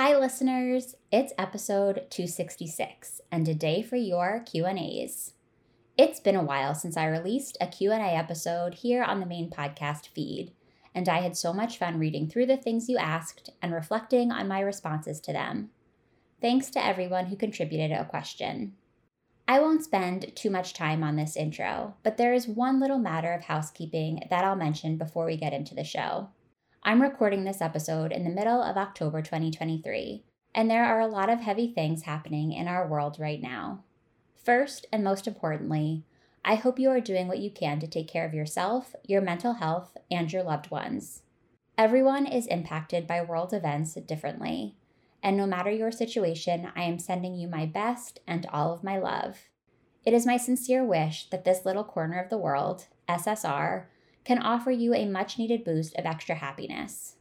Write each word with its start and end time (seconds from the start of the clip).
Hi 0.00 0.16
listeners, 0.16 0.94
it's 1.10 1.32
episode 1.36 2.06
266 2.10 3.20
and 3.32 3.44
today 3.44 3.82
for 3.82 3.96
your 3.96 4.44
Q&As. 4.46 5.32
It's 5.96 6.20
been 6.20 6.36
a 6.36 6.44
while 6.44 6.76
since 6.76 6.96
I 6.96 7.06
released 7.06 7.58
a 7.60 7.66
Q&A 7.66 7.96
episode 7.96 8.74
here 8.74 9.02
on 9.02 9.18
the 9.18 9.26
main 9.26 9.50
podcast 9.50 10.06
feed, 10.06 10.52
and 10.94 11.08
I 11.08 11.18
had 11.22 11.36
so 11.36 11.52
much 11.52 11.78
fun 11.78 11.98
reading 11.98 12.28
through 12.28 12.46
the 12.46 12.56
things 12.56 12.88
you 12.88 12.96
asked 12.96 13.50
and 13.60 13.72
reflecting 13.72 14.30
on 14.30 14.46
my 14.46 14.60
responses 14.60 15.18
to 15.22 15.32
them. 15.32 15.70
Thanks 16.40 16.70
to 16.70 16.86
everyone 16.86 17.26
who 17.26 17.34
contributed 17.34 17.90
a 17.90 18.04
question. 18.04 18.74
I 19.48 19.58
won't 19.58 19.82
spend 19.82 20.30
too 20.36 20.48
much 20.48 20.74
time 20.74 21.02
on 21.02 21.16
this 21.16 21.36
intro, 21.36 21.96
but 22.04 22.18
there 22.18 22.34
is 22.34 22.46
one 22.46 22.78
little 22.78 23.00
matter 23.00 23.32
of 23.32 23.42
housekeeping 23.42 24.22
that 24.30 24.44
I'll 24.44 24.54
mention 24.54 24.96
before 24.96 25.26
we 25.26 25.36
get 25.36 25.52
into 25.52 25.74
the 25.74 25.82
show. 25.82 26.28
I'm 26.84 27.02
recording 27.02 27.44
this 27.44 27.60
episode 27.60 28.12
in 28.12 28.22
the 28.22 28.30
middle 28.30 28.62
of 28.62 28.76
October 28.76 29.20
2023, 29.20 30.22
and 30.54 30.70
there 30.70 30.84
are 30.84 31.00
a 31.00 31.08
lot 31.08 31.28
of 31.28 31.40
heavy 31.40 31.72
things 31.72 32.02
happening 32.02 32.52
in 32.52 32.68
our 32.68 32.86
world 32.86 33.18
right 33.18 33.42
now. 33.42 33.82
First, 34.42 34.86
and 34.92 35.02
most 35.02 35.26
importantly, 35.26 36.04
I 36.44 36.54
hope 36.54 36.78
you 36.78 36.88
are 36.90 37.00
doing 37.00 37.26
what 37.26 37.40
you 37.40 37.50
can 37.50 37.80
to 37.80 37.88
take 37.88 38.08
care 38.08 38.24
of 38.24 38.32
yourself, 38.32 38.94
your 39.04 39.20
mental 39.20 39.54
health, 39.54 39.96
and 40.10 40.32
your 40.32 40.44
loved 40.44 40.70
ones. 40.70 41.22
Everyone 41.76 42.26
is 42.26 42.46
impacted 42.46 43.08
by 43.08 43.22
world 43.22 43.52
events 43.52 43.94
differently, 43.94 44.76
and 45.20 45.36
no 45.36 45.46
matter 45.46 45.70
your 45.70 45.90
situation, 45.90 46.70
I 46.76 46.84
am 46.84 47.00
sending 47.00 47.34
you 47.34 47.48
my 47.48 47.66
best 47.66 48.20
and 48.26 48.46
all 48.52 48.72
of 48.72 48.84
my 48.84 48.98
love. 48.98 49.48
It 50.06 50.14
is 50.14 50.24
my 50.24 50.36
sincere 50.36 50.84
wish 50.84 51.28
that 51.30 51.44
this 51.44 51.66
little 51.66 51.84
corner 51.84 52.18
of 52.20 52.30
the 52.30 52.38
world, 52.38 52.86
SSR, 53.08 53.86
can 54.28 54.42
offer 54.42 54.70
you 54.70 54.92
a 54.92 55.06
much 55.06 55.38
needed 55.38 55.64
boost 55.64 55.96
of 55.96 56.04
extra 56.04 56.34
happiness. 56.34 57.16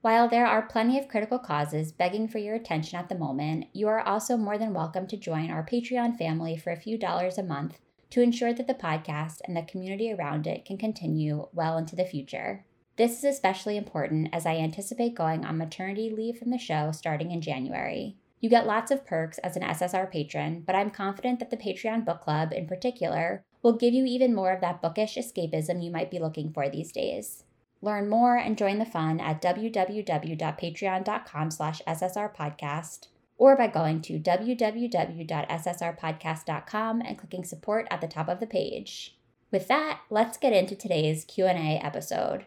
While 0.00 0.26
there 0.26 0.46
are 0.46 0.62
plenty 0.62 0.98
of 0.98 1.06
critical 1.06 1.38
causes 1.38 1.92
begging 1.92 2.28
for 2.28 2.38
your 2.38 2.54
attention 2.54 2.98
at 2.98 3.10
the 3.10 3.14
moment, 3.14 3.66
you 3.74 3.88
are 3.88 4.00
also 4.00 4.38
more 4.38 4.56
than 4.56 4.72
welcome 4.72 5.06
to 5.08 5.18
join 5.18 5.50
our 5.50 5.62
Patreon 5.62 6.16
family 6.16 6.56
for 6.56 6.70
a 6.70 6.80
few 6.80 6.96
dollars 6.96 7.36
a 7.36 7.42
month 7.42 7.78
to 8.08 8.22
ensure 8.22 8.54
that 8.54 8.66
the 8.66 8.72
podcast 8.72 9.42
and 9.44 9.54
the 9.54 9.60
community 9.70 10.10
around 10.10 10.46
it 10.46 10.64
can 10.64 10.78
continue 10.78 11.46
well 11.52 11.76
into 11.76 11.94
the 11.94 12.06
future. 12.06 12.64
This 12.96 13.18
is 13.18 13.24
especially 13.24 13.76
important 13.76 14.30
as 14.32 14.46
I 14.46 14.56
anticipate 14.56 15.14
going 15.14 15.44
on 15.44 15.58
maternity 15.58 16.08
leave 16.08 16.38
from 16.38 16.48
the 16.48 16.56
show 16.56 16.90
starting 16.90 17.32
in 17.32 17.42
January. 17.42 18.16
You 18.40 18.48
get 18.48 18.66
lots 18.66 18.90
of 18.90 19.04
perks 19.04 19.36
as 19.40 19.58
an 19.58 19.62
SSR 19.62 20.10
patron, 20.10 20.62
but 20.66 20.74
I'm 20.74 20.90
confident 20.90 21.38
that 21.40 21.50
the 21.50 21.58
Patreon 21.58 22.06
book 22.06 22.22
club 22.22 22.54
in 22.54 22.66
particular 22.66 23.44
will 23.62 23.74
give 23.74 23.94
you 23.94 24.04
even 24.04 24.34
more 24.34 24.52
of 24.52 24.60
that 24.60 24.82
bookish 24.82 25.16
escapism 25.16 25.82
you 25.82 25.90
might 25.90 26.10
be 26.10 26.18
looking 26.18 26.52
for 26.52 26.68
these 26.68 26.92
days. 26.92 27.44
Learn 27.82 28.08
more 28.08 28.36
and 28.36 28.56
join 28.58 28.78
the 28.78 28.84
fun 28.84 29.20
at 29.20 29.40
www.patreon.com 29.40 31.50
slash 31.50 31.80
ssrpodcast 31.86 33.06
or 33.38 33.56
by 33.56 33.66
going 33.66 34.02
to 34.02 34.18
www.ssrpodcast.com 34.18 37.00
and 37.00 37.18
clicking 37.18 37.44
support 37.44 37.88
at 37.90 38.02
the 38.02 38.06
top 38.06 38.28
of 38.28 38.38
the 38.38 38.46
page. 38.46 39.16
With 39.50 39.66
that, 39.68 40.00
let's 40.10 40.36
get 40.36 40.52
into 40.52 40.76
today's 40.76 41.24
Q&A 41.24 41.80
episode. 41.82 42.44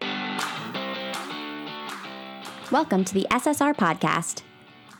Welcome 2.71 3.03
to 3.05 3.13
the 3.13 3.27
SSR 3.29 3.75
podcast. 3.75 4.43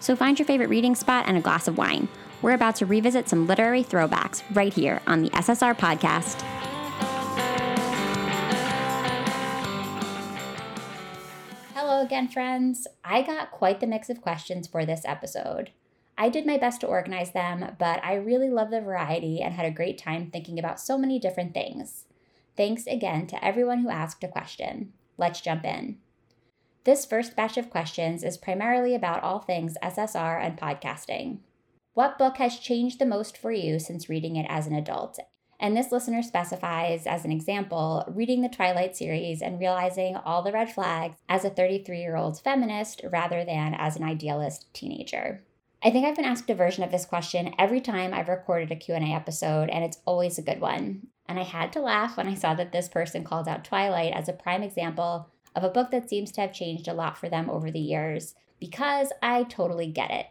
So 0.00 0.14
find 0.14 0.38
your 0.38 0.46
favorite 0.46 0.68
reading 0.68 0.94
spot 0.94 1.24
and 1.26 1.36
a 1.36 1.40
glass 1.40 1.68
of 1.68 1.78
wine. 1.78 2.08
We're 2.42 2.52
about 2.52 2.76
to 2.76 2.86
revisit 2.86 3.28
some 3.28 3.46
literary 3.46 3.82
throwbacks 3.82 4.42
right 4.54 4.72
here 4.72 5.00
on 5.06 5.22
the 5.22 5.30
SSR 5.30 5.76
podcast. 5.76 6.42
Hello 11.74 12.02
again, 12.02 12.28
friends. 12.28 12.86
I 13.04 13.22
got 13.22 13.50
quite 13.50 13.80
the 13.80 13.86
mix 13.86 14.10
of 14.10 14.20
questions 14.20 14.66
for 14.66 14.84
this 14.84 15.02
episode. 15.04 15.70
I 16.18 16.28
did 16.28 16.46
my 16.46 16.56
best 16.56 16.80
to 16.80 16.86
organize 16.86 17.32
them, 17.32 17.76
but 17.78 18.02
I 18.04 18.14
really 18.14 18.48
love 18.48 18.70
the 18.70 18.80
variety 18.80 19.40
and 19.40 19.54
had 19.54 19.66
a 19.66 19.70
great 19.70 19.98
time 19.98 20.30
thinking 20.30 20.58
about 20.58 20.80
so 20.80 20.96
many 20.96 21.18
different 21.18 21.52
things. 21.52 22.04
Thanks 22.56 22.86
again 22.86 23.26
to 23.28 23.44
everyone 23.44 23.80
who 23.80 23.90
asked 23.90 24.24
a 24.24 24.28
question. 24.28 24.92
Let's 25.18 25.40
jump 25.40 25.64
in. 25.64 25.98
This 26.86 27.04
first 27.04 27.34
batch 27.34 27.56
of 27.56 27.68
questions 27.68 28.22
is 28.22 28.38
primarily 28.38 28.94
about 28.94 29.24
all 29.24 29.40
things 29.40 29.76
SSR 29.82 30.40
and 30.40 30.56
podcasting. 30.56 31.38
What 31.94 32.16
book 32.16 32.36
has 32.36 32.60
changed 32.60 33.00
the 33.00 33.04
most 33.04 33.36
for 33.36 33.50
you 33.50 33.80
since 33.80 34.08
reading 34.08 34.36
it 34.36 34.46
as 34.48 34.68
an 34.68 34.72
adult? 34.72 35.18
And 35.58 35.76
this 35.76 35.90
listener 35.90 36.22
specifies, 36.22 37.04
as 37.04 37.24
an 37.24 37.32
example, 37.32 38.04
reading 38.06 38.42
the 38.42 38.48
Twilight 38.48 38.94
series 38.96 39.42
and 39.42 39.58
realizing 39.58 40.14
all 40.14 40.44
the 40.44 40.52
red 40.52 40.70
flags 40.70 41.16
as 41.28 41.44
a 41.44 41.50
33 41.50 41.98
year 41.98 42.14
old 42.14 42.38
feminist 42.38 43.00
rather 43.10 43.44
than 43.44 43.74
as 43.74 43.96
an 43.96 44.04
idealist 44.04 44.72
teenager. 44.72 45.42
I 45.82 45.90
think 45.90 46.06
I've 46.06 46.14
been 46.14 46.24
asked 46.24 46.48
a 46.50 46.54
version 46.54 46.84
of 46.84 46.92
this 46.92 47.04
question 47.04 47.52
every 47.58 47.80
time 47.80 48.14
I've 48.14 48.28
recorded 48.28 48.70
a 48.70 48.76
Q&A 48.76 49.12
episode 49.12 49.70
and 49.70 49.84
it's 49.84 49.98
always 50.04 50.38
a 50.38 50.42
good 50.42 50.60
one. 50.60 51.08
And 51.28 51.40
I 51.40 51.42
had 51.42 51.72
to 51.72 51.80
laugh 51.80 52.16
when 52.16 52.28
I 52.28 52.34
saw 52.34 52.54
that 52.54 52.70
this 52.70 52.88
person 52.88 53.24
called 53.24 53.48
out 53.48 53.64
Twilight 53.64 54.12
as 54.12 54.28
a 54.28 54.32
prime 54.32 54.62
example 54.62 55.32
of 55.56 55.64
a 55.64 55.70
book 55.70 55.90
that 55.90 56.08
seems 56.08 56.30
to 56.32 56.42
have 56.42 56.52
changed 56.52 56.86
a 56.86 56.94
lot 56.94 57.18
for 57.18 57.28
them 57.28 57.50
over 57.50 57.70
the 57.70 57.80
years 57.80 58.34
because 58.60 59.10
I 59.22 59.42
totally 59.42 59.88
get 59.88 60.10
it. 60.10 60.26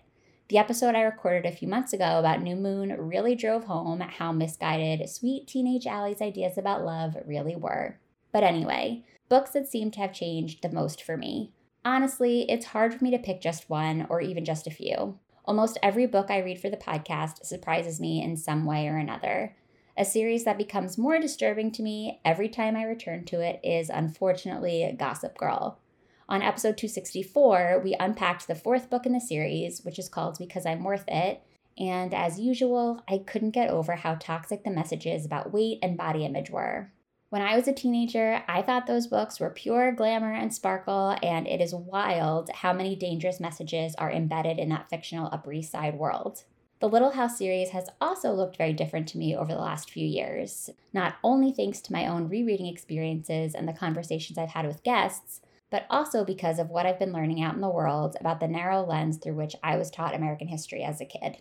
The 0.47 0.59
episode 0.59 0.93
I 0.93 1.01
recorded 1.01 1.45
a 1.45 1.55
few 1.55 1.67
months 1.67 1.91
ago 1.91 2.19
about 2.19 2.41
New 2.41 2.55
Moon 2.55 2.95
really 2.99 3.33
drove 3.33 3.63
home 3.63 3.99
how 3.99 4.31
misguided 4.31 5.09
sweet 5.09 5.47
teenage 5.47 5.87
Alli's 5.87 6.21
ideas 6.21 6.57
about 6.57 6.85
love 6.85 7.17
really 7.25 7.55
were. 7.55 7.99
But 8.31 8.43
anyway, 8.43 9.03
books 9.27 9.51
that 9.51 9.67
seem 9.67 9.89
to 9.91 9.99
have 9.99 10.13
changed 10.13 10.61
the 10.61 10.69
most 10.69 11.01
for 11.01 11.17
me. 11.17 11.51
Honestly, 11.83 12.49
it's 12.49 12.67
hard 12.67 12.93
for 12.93 13.03
me 13.03 13.09
to 13.11 13.17
pick 13.17 13.41
just 13.41 13.71
one 13.71 14.05
or 14.07 14.21
even 14.21 14.45
just 14.45 14.67
a 14.67 14.71
few. 14.71 15.17
Almost 15.45 15.79
every 15.81 16.05
book 16.05 16.29
I 16.29 16.39
read 16.39 16.59
for 16.59 16.69
the 16.69 16.77
podcast 16.77 17.45
surprises 17.45 17.99
me 17.99 18.23
in 18.23 18.37
some 18.37 18.65
way 18.65 18.87
or 18.87 18.97
another. 18.97 19.55
A 19.97 20.03
series 20.03 20.43
that 20.43 20.57
becomes 20.57 20.97
more 20.97 21.19
disturbing 21.19 21.71
to 21.71 21.81
me 21.81 22.19
every 22.25 22.49
time 22.49 22.75
I 22.75 22.83
return 22.83 23.23
to 23.25 23.39
it 23.39 23.61
is 23.63 23.89
unfortunately 23.89 24.93
Gossip 24.99 25.37
Girl. 25.37 25.79
On 26.27 26.41
episode 26.41 26.77
264, 26.77 27.79
we 27.81 27.95
unpacked 27.97 28.45
the 28.45 28.55
fourth 28.55 28.89
book 28.89 29.05
in 29.05 29.13
the 29.13 29.21
series, 29.21 29.85
which 29.85 29.97
is 29.97 30.09
called 30.09 30.37
Because 30.37 30.65
I'm 30.65 30.83
Worth 30.83 31.05
It. 31.07 31.41
And 31.77 32.13
as 32.13 32.41
usual, 32.41 33.03
I 33.07 33.19
couldn't 33.19 33.51
get 33.51 33.69
over 33.69 33.95
how 33.95 34.15
toxic 34.15 34.65
the 34.65 34.69
messages 34.69 35.25
about 35.25 35.53
weight 35.53 35.79
and 35.81 35.97
body 35.97 36.25
image 36.25 36.49
were. 36.49 36.91
When 37.29 37.41
I 37.41 37.55
was 37.55 37.69
a 37.69 37.73
teenager, 37.73 38.43
I 38.49 38.63
thought 38.63 38.87
those 38.87 39.07
books 39.07 39.39
were 39.39 39.49
pure 39.49 39.93
glamour 39.93 40.33
and 40.33 40.53
sparkle, 40.53 41.15
and 41.23 41.47
it 41.47 41.61
is 41.61 41.73
wild 41.73 42.49
how 42.49 42.73
many 42.73 42.97
dangerous 42.97 43.39
messages 43.39 43.95
are 43.95 44.11
embedded 44.11 44.59
in 44.59 44.67
that 44.69 44.89
fictional 44.89 45.29
Upper 45.31 45.53
East 45.53 45.71
Side 45.71 45.95
world. 45.95 46.43
The 46.81 46.89
Little 46.89 47.11
House 47.11 47.37
series 47.37 47.69
has 47.69 47.89
also 48.01 48.33
looked 48.33 48.57
very 48.57 48.73
different 48.73 49.07
to 49.09 49.17
me 49.17 49.33
over 49.33 49.53
the 49.53 49.61
last 49.61 49.89
few 49.89 50.05
years, 50.05 50.69
not 50.91 51.15
only 51.23 51.53
thanks 51.53 51.79
to 51.81 51.93
my 51.93 52.05
own 52.05 52.27
rereading 52.27 52.67
experiences 52.67 53.55
and 53.55 53.65
the 53.65 53.73
conversations 53.73 54.37
I've 54.37 54.49
had 54.49 54.67
with 54.67 54.83
guests, 54.83 55.39
but 55.69 55.85
also 55.89 56.25
because 56.25 56.59
of 56.59 56.69
what 56.69 56.85
I've 56.85 56.99
been 56.99 57.13
learning 57.13 57.41
out 57.41 57.55
in 57.55 57.61
the 57.61 57.69
world 57.69 58.17
about 58.19 58.41
the 58.41 58.49
narrow 58.49 58.83
lens 58.83 59.17
through 59.17 59.35
which 59.35 59.55
I 59.63 59.77
was 59.77 59.89
taught 59.89 60.13
American 60.13 60.49
history 60.49 60.83
as 60.83 60.99
a 60.99 61.05
kid. 61.05 61.37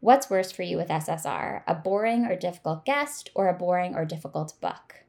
What's 0.00 0.28
worse 0.28 0.52
for 0.52 0.62
you 0.62 0.76
with 0.76 0.88
SSR, 0.88 1.62
a 1.66 1.74
boring 1.74 2.26
or 2.26 2.36
difficult 2.36 2.84
guest 2.84 3.30
or 3.34 3.48
a 3.48 3.54
boring 3.54 3.94
or 3.94 4.04
difficult 4.04 4.52
book? 4.60 5.04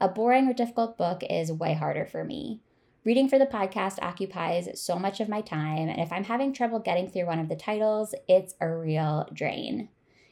A 0.00 0.08
boring 0.08 0.48
or 0.48 0.54
difficult 0.54 0.96
book 0.96 1.22
is 1.28 1.52
way 1.52 1.74
harder 1.74 2.06
for 2.06 2.24
me. 2.24 2.62
Reading 3.04 3.28
for 3.28 3.38
the 3.38 3.44
podcast 3.44 3.98
occupies 4.00 4.80
so 4.80 4.98
much 4.98 5.20
of 5.20 5.28
my 5.28 5.42
time, 5.42 5.90
and 5.90 6.00
if 6.00 6.10
I'm 6.10 6.24
having 6.24 6.54
trouble 6.54 6.78
getting 6.78 7.10
through 7.10 7.26
one 7.26 7.38
of 7.38 7.50
the 7.50 7.54
titles, 7.54 8.14
it's 8.26 8.54
a 8.62 8.74
real 8.74 9.28
drain. 9.30 9.90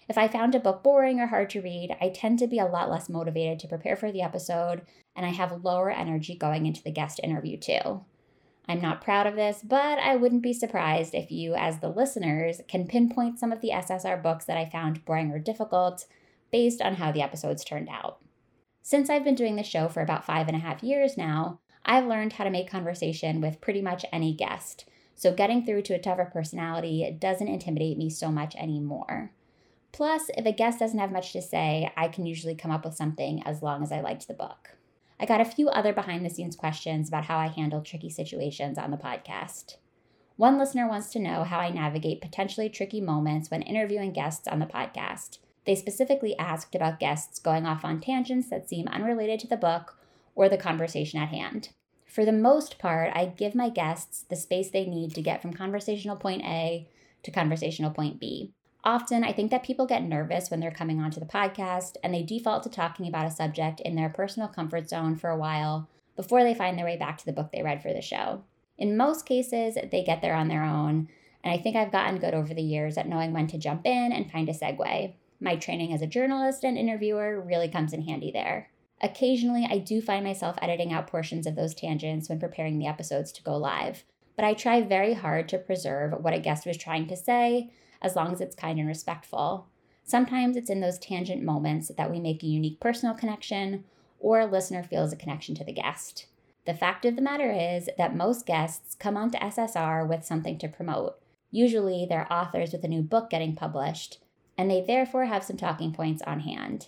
If 0.08 0.16
I 0.16 0.26
found 0.26 0.54
a 0.54 0.60
book 0.60 0.82
boring 0.82 1.20
or 1.20 1.26
hard 1.26 1.50
to 1.50 1.60
read, 1.60 1.94
I 2.00 2.08
tend 2.08 2.38
to 2.38 2.46
be 2.46 2.58
a 2.58 2.64
lot 2.64 2.88
less 2.88 3.10
motivated 3.10 3.58
to 3.58 3.68
prepare 3.68 3.94
for 3.94 4.10
the 4.10 4.22
episode, 4.22 4.86
and 5.14 5.26
I 5.26 5.28
have 5.28 5.62
lower 5.62 5.90
energy 5.90 6.34
going 6.34 6.64
into 6.64 6.82
the 6.82 6.90
guest 6.90 7.20
interview 7.22 7.58
too. 7.58 8.06
I'm 8.66 8.80
not 8.80 9.02
proud 9.02 9.26
of 9.26 9.36
this, 9.36 9.60
but 9.62 9.98
I 9.98 10.16
wouldn't 10.16 10.42
be 10.42 10.54
surprised 10.54 11.14
if 11.14 11.30
you, 11.30 11.54
as 11.54 11.80
the 11.80 11.90
listeners, 11.90 12.62
can 12.68 12.88
pinpoint 12.88 13.38
some 13.38 13.52
of 13.52 13.60
the 13.60 13.72
SSR 13.74 14.22
books 14.22 14.46
that 14.46 14.56
I 14.56 14.64
found 14.70 15.04
boring 15.04 15.30
or 15.30 15.38
difficult 15.38 16.06
based 16.50 16.80
on 16.80 16.94
how 16.94 17.12
the 17.12 17.20
episodes 17.20 17.64
turned 17.64 17.90
out. 17.90 18.22
Since 18.80 19.10
I've 19.10 19.24
been 19.24 19.34
doing 19.34 19.56
the 19.56 19.62
show 19.62 19.88
for 19.88 20.00
about 20.00 20.24
five 20.24 20.48
and 20.48 20.56
a 20.56 20.60
half 20.60 20.82
years 20.82 21.18
now, 21.18 21.58
I've 21.84 22.06
learned 22.06 22.34
how 22.34 22.44
to 22.44 22.50
make 22.50 22.70
conversation 22.70 23.40
with 23.40 23.60
pretty 23.60 23.82
much 23.82 24.04
any 24.12 24.34
guest. 24.34 24.84
so 25.14 25.32
getting 25.32 25.64
through 25.64 25.82
to 25.82 25.94
a 25.94 25.98
tougher 25.98 26.28
personality 26.32 27.16
doesn't 27.18 27.46
intimidate 27.46 27.98
me 27.98 28.10
so 28.10 28.30
much 28.30 28.56
anymore. 28.56 29.30
Plus, 29.92 30.30
if 30.36 30.46
a 30.46 30.52
guest 30.52 30.78
doesn't 30.78 30.98
have 30.98 31.12
much 31.12 31.32
to 31.32 31.42
say, 31.42 31.92
I 31.96 32.08
can 32.08 32.24
usually 32.24 32.54
come 32.54 32.70
up 32.70 32.84
with 32.84 32.94
something 32.94 33.42
as 33.44 33.62
long 33.62 33.82
as 33.82 33.92
I 33.92 34.00
liked 34.00 34.26
the 34.26 34.34
book. 34.34 34.70
I 35.20 35.26
got 35.26 35.40
a 35.40 35.44
few 35.44 35.68
other 35.68 35.92
behind 35.92 36.24
the 36.24 36.30
scenes 36.30 36.56
questions 36.56 37.08
about 37.08 37.26
how 37.26 37.38
I 37.38 37.48
handle 37.48 37.82
tricky 37.82 38.08
situations 38.10 38.78
on 38.78 38.90
the 38.90 38.96
podcast. 38.96 39.76
One 40.36 40.58
listener 40.58 40.88
wants 40.88 41.10
to 41.10 41.20
know 41.20 41.44
how 41.44 41.60
I 41.60 41.70
navigate 41.70 42.22
potentially 42.22 42.68
tricky 42.70 43.00
moments 43.00 43.50
when 43.50 43.62
interviewing 43.62 44.12
guests 44.12 44.48
on 44.48 44.58
the 44.58 44.66
podcast. 44.66 45.38
They 45.66 45.74
specifically 45.74 46.36
asked 46.38 46.74
about 46.74 46.98
guests 46.98 47.38
going 47.38 47.66
off 47.66 47.84
on 47.84 48.00
tangents 48.00 48.48
that 48.50 48.68
seem 48.68 48.88
unrelated 48.88 49.38
to 49.40 49.46
the 49.46 49.56
book 49.56 49.96
or 50.34 50.48
the 50.48 50.56
conversation 50.56 51.20
at 51.20 51.28
hand. 51.28 51.70
For 52.06 52.24
the 52.24 52.32
most 52.32 52.78
part, 52.78 53.10
I 53.14 53.26
give 53.26 53.54
my 53.54 53.70
guests 53.70 54.22
the 54.28 54.36
space 54.36 54.70
they 54.70 54.84
need 54.84 55.14
to 55.14 55.22
get 55.22 55.40
from 55.40 55.54
conversational 55.54 56.16
point 56.16 56.42
A 56.44 56.88
to 57.22 57.30
conversational 57.30 57.90
point 57.90 58.20
B. 58.20 58.52
Often, 58.84 59.22
I 59.24 59.32
think 59.32 59.50
that 59.50 59.62
people 59.62 59.86
get 59.86 60.02
nervous 60.02 60.50
when 60.50 60.60
they're 60.60 60.72
coming 60.72 61.00
onto 61.00 61.20
the 61.20 61.26
podcast 61.26 61.96
and 62.02 62.12
they 62.12 62.22
default 62.22 62.64
to 62.64 62.68
talking 62.68 63.06
about 63.06 63.26
a 63.26 63.30
subject 63.30 63.80
in 63.80 63.94
their 63.94 64.08
personal 64.08 64.48
comfort 64.48 64.88
zone 64.88 65.16
for 65.16 65.30
a 65.30 65.36
while 65.36 65.88
before 66.16 66.42
they 66.42 66.54
find 66.54 66.76
their 66.76 66.84
way 66.84 66.96
back 66.96 67.16
to 67.18 67.24
the 67.24 67.32
book 67.32 67.50
they 67.52 67.62
read 67.62 67.80
for 67.80 67.92
the 67.92 68.02
show. 68.02 68.42
In 68.76 68.96
most 68.96 69.24
cases, 69.24 69.78
they 69.90 70.02
get 70.02 70.20
there 70.20 70.34
on 70.34 70.48
their 70.48 70.64
own, 70.64 71.08
and 71.44 71.54
I 71.54 71.58
think 71.58 71.76
I've 71.76 71.92
gotten 71.92 72.18
good 72.18 72.34
over 72.34 72.52
the 72.52 72.62
years 72.62 72.98
at 72.98 73.08
knowing 73.08 73.32
when 73.32 73.46
to 73.48 73.58
jump 73.58 73.86
in 73.86 74.12
and 74.12 74.30
find 74.30 74.48
a 74.48 74.52
segue. 74.52 75.14
My 75.40 75.56
training 75.56 75.92
as 75.92 76.02
a 76.02 76.06
journalist 76.06 76.64
and 76.64 76.76
interviewer 76.76 77.40
really 77.40 77.68
comes 77.68 77.92
in 77.92 78.02
handy 78.02 78.32
there. 78.32 78.68
Occasionally, 79.02 79.66
I 79.68 79.78
do 79.78 80.00
find 80.00 80.24
myself 80.24 80.56
editing 80.62 80.92
out 80.92 81.08
portions 81.08 81.46
of 81.46 81.56
those 81.56 81.74
tangents 81.74 82.28
when 82.28 82.38
preparing 82.38 82.78
the 82.78 82.86
episodes 82.86 83.32
to 83.32 83.42
go 83.42 83.56
live, 83.56 84.04
but 84.36 84.44
I 84.44 84.54
try 84.54 84.80
very 84.80 85.14
hard 85.14 85.48
to 85.48 85.58
preserve 85.58 86.12
what 86.22 86.34
a 86.34 86.38
guest 86.38 86.66
was 86.66 86.76
trying 86.76 87.08
to 87.08 87.16
say 87.16 87.72
as 88.00 88.14
long 88.14 88.32
as 88.32 88.40
it's 88.40 88.54
kind 88.54 88.78
and 88.78 88.86
respectful. 88.86 89.66
Sometimes 90.04 90.56
it's 90.56 90.70
in 90.70 90.80
those 90.80 90.98
tangent 90.98 91.42
moments 91.42 91.90
that 91.96 92.10
we 92.10 92.20
make 92.20 92.42
a 92.42 92.46
unique 92.46 92.80
personal 92.80 93.14
connection 93.14 93.84
or 94.20 94.40
a 94.40 94.46
listener 94.46 94.84
feels 94.84 95.12
a 95.12 95.16
connection 95.16 95.54
to 95.56 95.64
the 95.64 95.72
guest. 95.72 96.26
The 96.64 96.74
fact 96.74 97.04
of 97.04 97.16
the 97.16 97.22
matter 97.22 97.50
is 97.50 97.88
that 97.98 98.14
most 98.14 98.46
guests 98.46 98.94
come 98.94 99.16
onto 99.16 99.38
SSR 99.38 100.08
with 100.08 100.24
something 100.24 100.58
to 100.58 100.68
promote. 100.68 101.18
Usually, 101.50 102.06
they're 102.08 102.32
authors 102.32 102.72
with 102.72 102.84
a 102.84 102.88
new 102.88 103.02
book 103.02 103.30
getting 103.30 103.56
published, 103.56 104.18
and 104.56 104.70
they 104.70 104.80
therefore 104.80 105.24
have 105.24 105.42
some 105.42 105.56
talking 105.56 105.92
points 105.92 106.22
on 106.22 106.40
hand. 106.40 106.86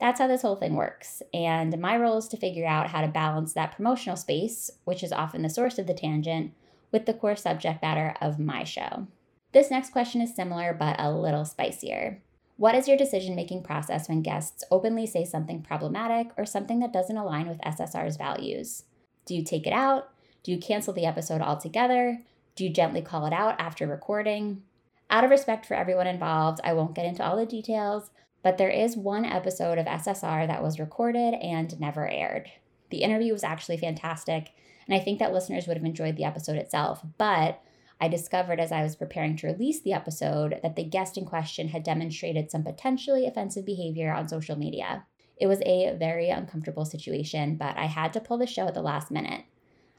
That's 0.00 0.18
how 0.18 0.26
this 0.26 0.42
whole 0.42 0.56
thing 0.56 0.74
works, 0.76 1.22
and 1.34 1.78
my 1.78 1.96
role 1.96 2.16
is 2.16 2.26
to 2.28 2.38
figure 2.38 2.66
out 2.66 2.88
how 2.88 3.02
to 3.02 3.08
balance 3.08 3.52
that 3.52 3.76
promotional 3.76 4.16
space, 4.16 4.70
which 4.84 5.02
is 5.02 5.12
often 5.12 5.42
the 5.42 5.50
source 5.50 5.78
of 5.78 5.86
the 5.86 5.92
tangent, 5.92 6.54
with 6.90 7.04
the 7.04 7.12
core 7.12 7.36
subject 7.36 7.82
matter 7.82 8.16
of 8.20 8.38
my 8.38 8.64
show. 8.64 9.06
This 9.52 9.70
next 9.70 9.92
question 9.92 10.22
is 10.22 10.34
similar 10.34 10.72
but 10.72 10.96
a 10.98 11.12
little 11.12 11.44
spicier. 11.44 12.22
What 12.56 12.74
is 12.74 12.88
your 12.88 12.96
decision 12.96 13.34
making 13.34 13.62
process 13.62 14.08
when 14.08 14.22
guests 14.22 14.64
openly 14.70 15.06
say 15.06 15.24
something 15.24 15.62
problematic 15.62 16.28
or 16.36 16.44
something 16.44 16.80
that 16.80 16.92
doesn't 16.92 17.16
align 17.16 17.48
with 17.48 17.60
SSR's 17.60 18.16
values? 18.16 18.84
Do 19.26 19.34
you 19.34 19.44
take 19.44 19.66
it 19.66 19.72
out? 19.72 20.10
Do 20.42 20.52
you 20.52 20.58
cancel 20.58 20.94
the 20.94 21.06
episode 21.06 21.40
altogether? 21.40 22.20
Do 22.56 22.64
you 22.64 22.70
gently 22.70 23.02
call 23.02 23.26
it 23.26 23.32
out 23.32 23.60
after 23.60 23.86
recording? 23.86 24.62
Out 25.10 25.24
of 25.24 25.30
respect 25.30 25.66
for 25.66 25.74
everyone 25.74 26.06
involved, 26.06 26.60
I 26.64 26.72
won't 26.72 26.94
get 26.94 27.06
into 27.06 27.24
all 27.24 27.36
the 27.36 27.46
details, 27.46 28.10
but 28.42 28.58
there 28.58 28.70
is 28.70 28.96
one 28.96 29.24
episode 29.24 29.78
of 29.78 29.86
SSR 29.86 30.46
that 30.46 30.62
was 30.62 30.80
recorded 30.80 31.34
and 31.34 31.78
never 31.78 32.08
aired. 32.08 32.50
The 32.90 33.02
interview 33.02 33.32
was 33.32 33.44
actually 33.44 33.76
fantastic, 33.76 34.50
and 34.86 34.94
I 34.94 35.02
think 35.02 35.18
that 35.18 35.32
listeners 35.32 35.66
would 35.66 35.76
have 35.76 35.86
enjoyed 35.86 36.16
the 36.16 36.24
episode 36.24 36.56
itself, 36.56 37.02
but 37.18 37.62
I 38.00 38.08
discovered 38.08 38.60
as 38.60 38.72
I 38.72 38.82
was 38.82 38.96
preparing 38.96 39.36
to 39.36 39.46
release 39.46 39.80
the 39.80 39.92
episode 39.92 40.58
that 40.62 40.74
the 40.74 40.84
guest 40.84 41.18
in 41.18 41.26
question 41.26 41.68
had 41.68 41.82
demonstrated 41.82 42.50
some 42.50 42.64
potentially 42.64 43.26
offensive 43.26 43.66
behavior 43.66 44.10
on 44.10 44.26
social 44.26 44.56
media. 44.56 45.04
It 45.36 45.46
was 45.46 45.60
a 45.66 45.94
very 45.98 46.30
uncomfortable 46.30 46.84
situation, 46.84 47.56
but 47.56 47.76
I 47.76 47.86
had 47.86 48.12
to 48.14 48.20
pull 48.20 48.38
the 48.38 48.46
show 48.46 48.66
at 48.66 48.74
the 48.74 48.82
last 48.82 49.10
minute. 49.10 49.44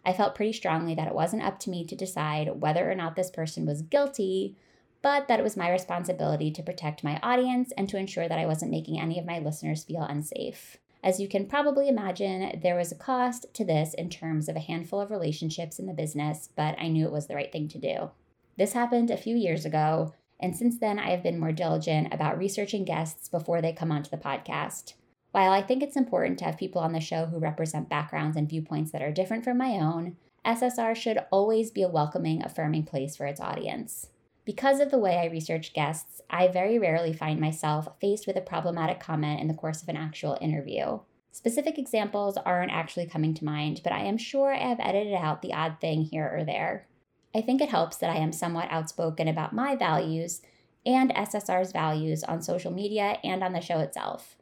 I 0.04 0.14
felt 0.14 0.34
pretty 0.34 0.54
strongly 0.54 0.96
that 0.96 1.08
it 1.08 1.14
wasn't 1.14 1.44
up 1.44 1.60
to 1.60 1.70
me 1.70 1.86
to 1.86 1.96
decide 1.96 2.62
whether 2.62 2.90
or 2.90 2.96
not 2.96 3.16
this 3.16 3.30
person 3.30 3.68
was 3.68 3.84
guilty, 3.84 4.56
but 5.02 5.28
that 5.28 5.40
it 5.40 5.44
was 5.44 5.58
my 5.58 5.72
responsibility 5.72 6.52
to 6.52 6.64
protect 6.64 7.04
my 7.04 7.20
audience 7.24 7.72
and 7.78 7.90
to 7.90 7.98
ensure 7.98 8.28
that 8.28 8.40
I 8.40 8.46
wasn't 8.46 8.72
making 8.72 9.00
any 9.00 9.20
of 9.20 9.26
my 9.26 9.40
listeners 9.40 9.84
feel 9.84 10.04
unsafe. 10.04 10.78
As 11.04 11.20
you 11.20 11.28
can 11.28 11.48
probably 11.48 11.88
imagine, 11.88 12.60
there 12.62 12.76
was 12.76 12.92
a 12.92 12.96
cost 12.96 13.48
to 13.54 13.66
this 13.66 13.96
in 13.96 14.10
terms 14.10 14.48
of 14.48 14.56
a 14.56 14.60
handful 14.60 15.02
of 15.02 15.10
relationships 15.10 15.80
in 15.80 15.88
the 15.88 15.94
business, 15.94 16.50
but 16.56 16.76
I 16.80 16.90
knew 16.90 17.06
it 17.06 17.12
was 17.12 17.26
the 17.26 17.36
right 17.36 17.52
thing 17.52 17.68
to 17.70 17.80
do. 17.80 18.12
This 18.58 18.74
happened 18.74 19.10
a 19.10 19.18
few 19.18 19.36
years 19.36 19.66
ago, 19.66 20.14
and 20.40 20.56
since 20.56 20.78
then 20.78 21.00
I 21.00 21.10
have 21.10 21.24
been 21.24 21.40
more 21.40 21.52
diligent 21.52 22.14
about 22.14 22.38
researching 22.38 22.86
guests 22.86 23.30
before 23.30 23.62
they 23.62 23.74
come 23.74 23.92
onto 23.92 24.12
the 24.12 24.18
podcast. 24.18 24.94
While 25.32 25.52
I 25.52 25.64
think 25.64 25.82
it's 25.82 25.96
important 25.96 26.38
to 26.40 26.46
have 26.46 26.58
people 26.58 26.82
on 26.82 26.92
the 26.92 27.00
show 27.00 27.26
who 27.26 27.40
represent 27.40 27.90
backgrounds 27.90 28.38
and 28.38 28.48
viewpoints 28.48 28.92
that 28.92 29.02
are 29.02 29.12
different 29.12 29.44
from 29.44 29.58
my 29.58 29.80
own, 29.80 30.18
SSR 30.46 30.96
should 30.96 31.20
always 31.32 31.72
be 31.72 31.82
a 31.82 31.90
welcoming, 31.90 32.44
affirming 32.44 32.84
place 32.84 33.16
for 33.16 33.26
its 33.26 33.40
audience. 33.40 34.11
Because 34.44 34.80
of 34.80 34.90
the 34.90 34.98
way 34.98 35.18
I 35.18 35.26
research 35.26 35.74
guests, 35.74 36.20
I 36.30 36.48
very 36.48 36.80
rarely 36.80 37.14
find 37.14 37.40
myself 37.40 37.88
faced 38.00 38.26
with 38.26 38.36
a 38.36 38.42
problematic 38.42 39.00
comment 39.00 39.40
in 39.40 39.48
the 39.48 39.54
course 39.54 39.84
of 39.84 39.90
an 39.90 39.98
actual 39.98 40.38
interview. 40.42 41.00
Specific 41.32 41.78
examples 41.78 42.38
aren't 42.38 42.72
actually 42.72 43.06
coming 43.06 43.34
to 43.36 43.46
mind, 43.46 43.82
but 43.84 43.94
I 43.94 44.00
am 44.00 44.18
sure 44.18 44.54
I 44.54 44.68
have 44.68 44.80
edited 44.80 45.14
out 45.14 45.42
the 45.42 45.54
odd 45.54 45.78
thing 45.80 46.02
here 46.02 46.30
or 46.36 46.44
there. 46.44 46.88
I 47.34 47.42
think 47.42 47.62
it 47.62 47.70
helps 47.70 47.98
that 47.98 48.10
I 48.10 48.18
am 48.18 48.34
somewhat 48.34 48.70
outspoken 48.72 49.28
about 49.28 49.54
my 49.54 49.76
values 49.76 50.42
and 50.86 51.14
SSR's 51.14 51.72
values 51.72 52.24
on 52.24 52.42
social 52.42 52.72
media 52.72 53.20
and 53.24 53.44
on 53.44 53.54
the 53.54 53.62
show 53.62 53.80
itself. 53.80 54.36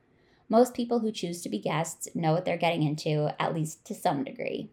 Most 0.48 0.74
people 0.74 1.00
who 1.00 1.12
choose 1.12 1.42
to 1.44 1.50
be 1.50 1.60
guests 1.60 2.08
know 2.16 2.32
what 2.32 2.46
they're 2.46 2.58
getting 2.58 2.82
into, 2.82 3.30
at 3.40 3.54
least 3.54 3.86
to 3.86 3.94
some 3.94 4.24
degree. 4.24 4.72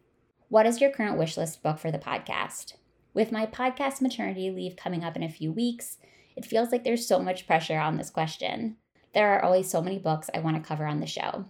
What 0.48 0.64
is 0.64 0.80
your 0.80 0.90
current 0.90 1.18
wish 1.18 1.36
list 1.36 1.62
book 1.62 1.78
for 1.78 1.90
the 1.90 1.98
podcast? 1.98 2.74
With 3.16 3.32
my 3.32 3.46
podcast 3.46 4.02
maternity 4.02 4.50
leave 4.50 4.76
coming 4.76 5.02
up 5.02 5.16
in 5.16 5.22
a 5.22 5.30
few 5.30 5.50
weeks, 5.50 5.96
it 6.36 6.44
feels 6.44 6.70
like 6.70 6.84
there's 6.84 7.08
so 7.08 7.18
much 7.18 7.46
pressure 7.46 7.78
on 7.78 7.96
this 7.96 8.10
question. 8.10 8.76
There 9.14 9.32
are 9.32 9.42
always 9.42 9.70
so 9.70 9.80
many 9.80 9.98
books 9.98 10.28
I 10.34 10.40
want 10.40 10.62
to 10.62 10.68
cover 10.68 10.84
on 10.84 11.00
the 11.00 11.06
show. 11.06 11.46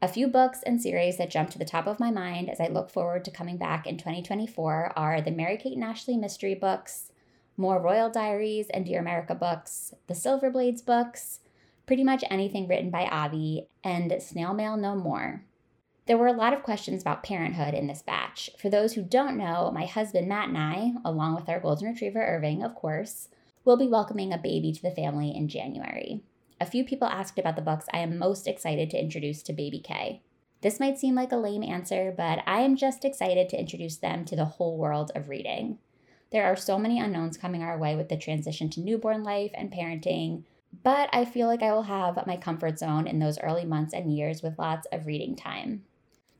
A 0.00 0.06
few 0.06 0.28
books 0.28 0.62
and 0.64 0.80
series 0.80 1.16
that 1.16 1.28
jump 1.28 1.50
to 1.50 1.58
the 1.58 1.64
top 1.64 1.88
of 1.88 1.98
my 1.98 2.12
mind 2.12 2.48
as 2.48 2.60
I 2.60 2.68
look 2.68 2.90
forward 2.90 3.24
to 3.24 3.32
coming 3.32 3.56
back 3.56 3.88
in 3.88 3.96
2024 3.98 4.92
are 4.94 5.20
the 5.20 5.32
Mary 5.32 5.56
Kate 5.56 5.74
and 5.74 5.82
Ashley 5.82 6.16
mystery 6.16 6.54
books, 6.54 7.10
more 7.56 7.82
Royal 7.82 8.08
Diaries 8.08 8.68
and 8.70 8.86
Dear 8.86 9.00
America 9.00 9.34
books, 9.34 9.92
the 10.06 10.14
Silverblades 10.14 10.86
books, 10.86 11.40
pretty 11.86 12.04
much 12.04 12.22
anything 12.30 12.68
written 12.68 12.90
by 12.90 13.06
Avi, 13.06 13.66
and 13.82 14.14
Snail 14.22 14.54
Mail 14.54 14.76
No 14.76 14.94
More. 14.94 15.42
There 16.10 16.18
were 16.18 16.26
a 16.26 16.32
lot 16.32 16.52
of 16.52 16.64
questions 16.64 17.02
about 17.02 17.22
parenthood 17.22 17.72
in 17.72 17.86
this 17.86 18.02
batch. 18.02 18.50
For 18.58 18.68
those 18.68 18.94
who 18.94 19.02
don't 19.04 19.36
know, 19.36 19.70
my 19.72 19.86
husband 19.86 20.26
Matt 20.26 20.48
and 20.48 20.58
I, 20.58 20.94
along 21.04 21.36
with 21.36 21.48
our 21.48 21.60
golden 21.60 21.86
retriever 21.86 22.20
Irving, 22.20 22.64
of 22.64 22.74
course, 22.74 23.28
will 23.64 23.76
be 23.76 23.86
welcoming 23.86 24.32
a 24.32 24.36
baby 24.36 24.72
to 24.72 24.82
the 24.82 24.90
family 24.90 25.32
in 25.32 25.46
January. 25.46 26.24
A 26.60 26.66
few 26.66 26.84
people 26.84 27.06
asked 27.06 27.38
about 27.38 27.54
the 27.54 27.62
books 27.62 27.86
I 27.92 27.98
am 27.98 28.18
most 28.18 28.48
excited 28.48 28.90
to 28.90 29.00
introduce 29.00 29.40
to 29.44 29.52
baby 29.52 29.78
K. 29.78 30.20
This 30.62 30.80
might 30.80 30.98
seem 30.98 31.14
like 31.14 31.30
a 31.30 31.36
lame 31.36 31.62
answer, 31.62 32.12
but 32.16 32.40
I 32.44 32.62
am 32.62 32.74
just 32.74 33.04
excited 33.04 33.48
to 33.50 33.60
introduce 33.60 33.98
them 33.98 34.24
to 34.24 34.34
the 34.34 34.46
whole 34.46 34.76
world 34.76 35.12
of 35.14 35.28
reading. 35.28 35.78
There 36.32 36.44
are 36.44 36.56
so 36.56 36.76
many 36.76 36.98
unknowns 36.98 37.36
coming 37.36 37.62
our 37.62 37.78
way 37.78 37.94
with 37.94 38.08
the 38.08 38.16
transition 38.16 38.68
to 38.70 38.80
newborn 38.80 39.22
life 39.22 39.52
and 39.54 39.70
parenting, 39.70 40.42
but 40.82 41.08
I 41.12 41.24
feel 41.24 41.46
like 41.46 41.62
I 41.62 41.72
will 41.72 41.84
have 41.84 42.26
my 42.26 42.36
comfort 42.36 42.80
zone 42.80 43.06
in 43.06 43.20
those 43.20 43.38
early 43.38 43.64
months 43.64 43.94
and 43.94 44.12
years 44.12 44.42
with 44.42 44.58
lots 44.58 44.88
of 44.90 45.06
reading 45.06 45.36
time. 45.36 45.84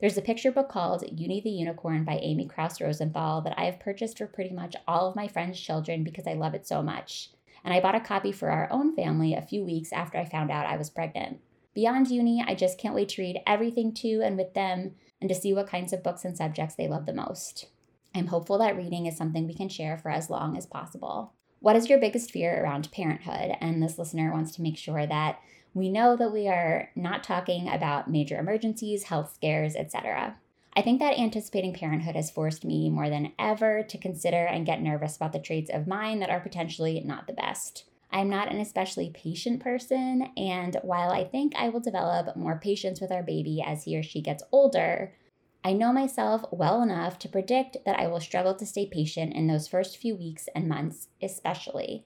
There's 0.01 0.17
a 0.17 0.21
picture 0.23 0.51
book 0.51 0.67
called 0.67 1.03
Uni 1.15 1.41
the 1.41 1.51
Unicorn 1.51 2.03
by 2.05 2.17
Amy 2.17 2.47
Krouse 2.47 2.83
Rosenthal 2.83 3.41
that 3.41 3.53
I 3.55 3.65
have 3.65 3.79
purchased 3.79 4.17
for 4.17 4.25
pretty 4.25 4.49
much 4.49 4.75
all 4.87 5.07
of 5.07 5.15
my 5.15 5.27
friends' 5.27 5.59
children 5.59 6.03
because 6.03 6.25
I 6.25 6.33
love 6.33 6.55
it 6.55 6.65
so 6.65 6.81
much. 6.81 7.29
And 7.63 7.71
I 7.71 7.79
bought 7.79 7.93
a 7.93 7.99
copy 7.99 8.31
for 8.31 8.49
our 8.49 8.67
own 8.71 8.95
family 8.95 9.35
a 9.35 9.43
few 9.43 9.63
weeks 9.63 9.93
after 9.93 10.17
I 10.17 10.25
found 10.25 10.49
out 10.49 10.65
I 10.65 10.75
was 10.75 10.89
pregnant. 10.89 11.39
Beyond 11.75 12.09
uni, 12.09 12.43
I 12.45 12.55
just 12.55 12.79
can't 12.79 12.95
wait 12.95 13.09
to 13.09 13.21
read 13.21 13.41
everything 13.45 13.93
to 13.93 14.23
and 14.23 14.37
with 14.37 14.55
them 14.55 14.95
and 15.21 15.29
to 15.29 15.35
see 15.35 15.53
what 15.53 15.67
kinds 15.67 15.93
of 15.93 16.01
books 16.01 16.25
and 16.25 16.35
subjects 16.35 16.73
they 16.73 16.87
love 16.87 17.05
the 17.05 17.13
most. 17.13 17.67
I'm 18.15 18.27
hopeful 18.27 18.57
that 18.57 18.75
reading 18.75 19.05
is 19.05 19.15
something 19.15 19.45
we 19.45 19.53
can 19.53 19.69
share 19.69 19.99
for 19.99 20.09
as 20.09 20.31
long 20.31 20.57
as 20.57 20.65
possible. 20.65 21.33
What 21.59 21.75
is 21.75 21.89
your 21.89 21.99
biggest 21.99 22.31
fear 22.31 22.63
around 22.63 22.91
parenthood? 22.91 23.55
And 23.61 23.83
this 23.83 23.99
listener 23.99 24.31
wants 24.31 24.55
to 24.55 24.63
make 24.63 24.79
sure 24.79 25.05
that 25.05 25.39
we 25.73 25.89
know 25.89 26.15
that 26.15 26.33
we 26.33 26.47
are 26.47 26.89
not 26.95 27.23
talking 27.23 27.69
about 27.69 28.09
major 28.09 28.37
emergencies, 28.37 29.03
health 29.03 29.33
scares, 29.33 29.75
etc. 29.75 30.37
I 30.73 30.81
think 30.81 30.99
that 30.99 31.19
anticipating 31.19 31.73
parenthood 31.73 32.15
has 32.15 32.31
forced 32.31 32.63
me 32.63 32.89
more 32.89 33.09
than 33.09 33.33
ever 33.37 33.83
to 33.83 33.97
consider 33.97 34.45
and 34.45 34.65
get 34.65 34.81
nervous 34.81 35.15
about 35.15 35.33
the 35.33 35.39
traits 35.39 35.69
of 35.69 35.87
mine 35.87 36.19
that 36.19 36.29
are 36.29 36.39
potentially 36.39 37.01
not 37.01 37.27
the 37.27 37.33
best. 37.33 37.85
I'm 38.11 38.29
not 38.29 38.51
an 38.51 38.59
especially 38.59 39.09
patient 39.09 39.61
person, 39.61 40.29
and 40.35 40.77
while 40.81 41.11
I 41.11 41.23
think 41.23 41.53
I 41.55 41.69
will 41.69 41.79
develop 41.79 42.35
more 42.35 42.59
patience 42.61 42.99
with 42.99 43.11
our 43.11 43.23
baby 43.23 43.63
as 43.65 43.83
he 43.83 43.97
or 43.97 44.03
she 44.03 44.21
gets 44.21 44.43
older, 44.51 45.13
I 45.63 45.73
know 45.73 45.93
myself 45.93 46.43
well 46.51 46.81
enough 46.81 47.19
to 47.19 47.29
predict 47.29 47.77
that 47.85 47.99
I 47.99 48.07
will 48.07 48.19
struggle 48.19 48.55
to 48.55 48.65
stay 48.65 48.87
patient 48.87 49.33
in 49.33 49.47
those 49.47 49.67
first 49.67 49.97
few 49.97 50.15
weeks 50.15 50.49
and 50.55 50.67
months, 50.67 51.07
especially. 51.21 52.05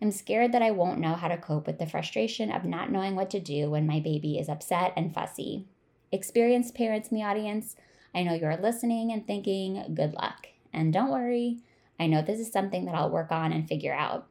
I'm 0.00 0.12
scared 0.12 0.52
that 0.52 0.62
I 0.62 0.70
won't 0.70 1.00
know 1.00 1.14
how 1.14 1.28
to 1.28 1.36
cope 1.36 1.66
with 1.66 1.78
the 1.78 1.86
frustration 1.86 2.52
of 2.52 2.64
not 2.64 2.92
knowing 2.92 3.16
what 3.16 3.30
to 3.30 3.40
do 3.40 3.70
when 3.70 3.86
my 3.86 3.98
baby 3.98 4.38
is 4.38 4.48
upset 4.48 4.92
and 4.96 5.12
fussy. 5.12 5.66
Experienced 6.12 6.74
parents 6.74 7.08
in 7.08 7.16
the 7.16 7.24
audience, 7.24 7.74
I 8.14 8.22
know 8.22 8.34
you're 8.34 8.56
listening 8.56 9.12
and 9.12 9.26
thinking, 9.26 9.94
good 9.94 10.14
luck. 10.14 10.48
And 10.72 10.92
don't 10.92 11.10
worry, 11.10 11.58
I 11.98 12.06
know 12.06 12.22
this 12.22 12.38
is 12.38 12.52
something 12.52 12.84
that 12.84 12.94
I'll 12.94 13.10
work 13.10 13.32
on 13.32 13.52
and 13.52 13.68
figure 13.68 13.94
out. 13.94 14.28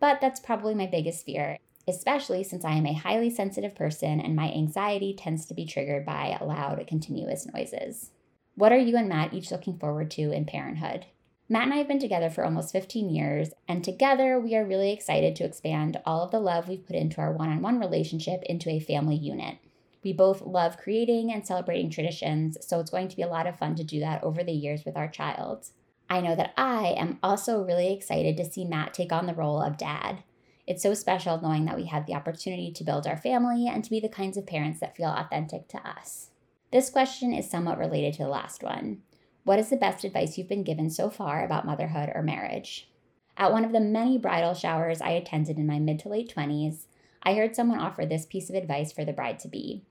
But 0.00 0.20
that's 0.20 0.40
probably 0.40 0.74
my 0.74 0.86
biggest 0.86 1.24
fear, 1.24 1.58
especially 1.86 2.42
since 2.42 2.64
I 2.64 2.72
am 2.72 2.86
a 2.86 2.92
highly 2.92 3.30
sensitive 3.30 3.74
person 3.74 4.20
and 4.20 4.34
my 4.34 4.50
anxiety 4.50 5.14
tends 5.14 5.46
to 5.46 5.54
be 5.54 5.64
triggered 5.64 6.04
by 6.04 6.36
loud, 6.40 6.84
continuous 6.88 7.46
noises. 7.52 8.10
What 8.56 8.72
are 8.72 8.78
you 8.78 8.96
and 8.96 9.08
Matt 9.08 9.32
each 9.32 9.52
looking 9.52 9.78
forward 9.78 10.10
to 10.12 10.32
in 10.32 10.44
parenthood? 10.44 11.06
Matt 11.50 11.64
and 11.64 11.72
I 11.72 11.76
have 11.78 11.88
been 11.88 11.98
together 11.98 12.28
for 12.28 12.44
almost 12.44 12.72
15 12.72 13.08
years, 13.08 13.50
and 13.66 13.82
together 13.82 14.38
we 14.38 14.54
are 14.54 14.66
really 14.66 14.92
excited 14.92 15.34
to 15.36 15.44
expand 15.44 15.98
all 16.04 16.22
of 16.22 16.30
the 16.30 16.40
love 16.40 16.68
we've 16.68 16.86
put 16.86 16.94
into 16.94 17.22
our 17.22 17.32
one 17.32 17.48
on 17.48 17.62
one 17.62 17.80
relationship 17.80 18.42
into 18.42 18.68
a 18.68 18.78
family 18.78 19.16
unit. 19.16 19.56
We 20.04 20.12
both 20.12 20.42
love 20.42 20.76
creating 20.76 21.32
and 21.32 21.46
celebrating 21.46 21.88
traditions, 21.88 22.58
so 22.60 22.80
it's 22.80 22.90
going 22.90 23.08
to 23.08 23.16
be 23.16 23.22
a 23.22 23.28
lot 23.28 23.46
of 23.46 23.58
fun 23.58 23.76
to 23.76 23.84
do 23.84 23.98
that 24.00 24.22
over 24.22 24.44
the 24.44 24.52
years 24.52 24.84
with 24.84 24.94
our 24.94 25.08
child. 25.08 25.70
I 26.10 26.20
know 26.20 26.36
that 26.36 26.52
I 26.58 26.88
am 26.98 27.18
also 27.22 27.62
really 27.62 27.94
excited 27.94 28.36
to 28.36 28.44
see 28.44 28.66
Matt 28.66 28.92
take 28.92 29.12
on 29.12 29.24
the 29.24 29.34
role 29.34 29.62
of 29.62 29.78
dad. 29.78 30.24
It's 30.66 30.82
so 30.82 30.92
special 30.92 31.40
knowing 31.40 31.64
that 31.64 31.76
we 31.76 31.86
have 31.86 32.04
the 32.04 32.14
opportunity 32.14 32.72
to 32.72 32.84
build 32.84 33.06
our 33.06 33.16
family 33.16 33.66
and 33.66 33.82
to 33.84 33.90
be 33.90 34.00
the 34.00 34.10
kinds 34.10 34.36
of 34.36 34.46
parents 34.46 34.80
that 34.80 34.96
feel 34.96 35.08
authentic 35.08 35.66
to 35.68 35.78
us. 35.78 36.28
This 36.70 36.90
question 36.90 37.32
is 37.32 37.50
somewhat 37.50 37.78
related 37.78 38.12
to 38.14 38.24
the 38.24 38.28
last 38.28 38.62
one. 38.62 39.00
What 39.44 39.58
is 39.58 39.70
the 39.70 39.76
best 39.76 40.04
advice 40.04 40.36
you've 40.36 40.48
been 40.48 40.64
given 40.64 40.90
so 40.90 41.10
far 41.10 41.44
about 41.44 41.66
motherhood 41.66 42.10
or 42.14 42.22
marriage? 42.22 42.88
At 43.36 43.52
one 43.52 43.64
of 43.64 43.72
the 43.72 43.80
many 43.80 44.18
bridal 44.18 44.54
showers 44.54 45.00
I 45.00 45.10
attended 45.10 45.58
in 45.58 45.66
my 45.66 45.78
mid 45.78 45.98
to 46.00 46.08
late 46.08 46.32
20s, 46.34 46.86
I 47.22 47.34
heard 47.34 47.54
someone 47.54 47.80
offer 47.80 48.04
this 48.04 48.26
piece 48.26 48.48
of 48.48 48.56
advice 48.56 48.92
for 48.92 49.04
the 49.04 49.12
bride 49.12 49.38
to 49.40 49.48
be 49.48 49.82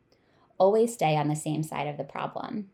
always 0.58 0.94
stay 0.94 1.16
on 1.16 1.28
the 1.28 1.36
same 1.36 1.64
side 1.64 1.88
of 1.88 1.98
the 1.98 2.04
problem. 2.04 2.70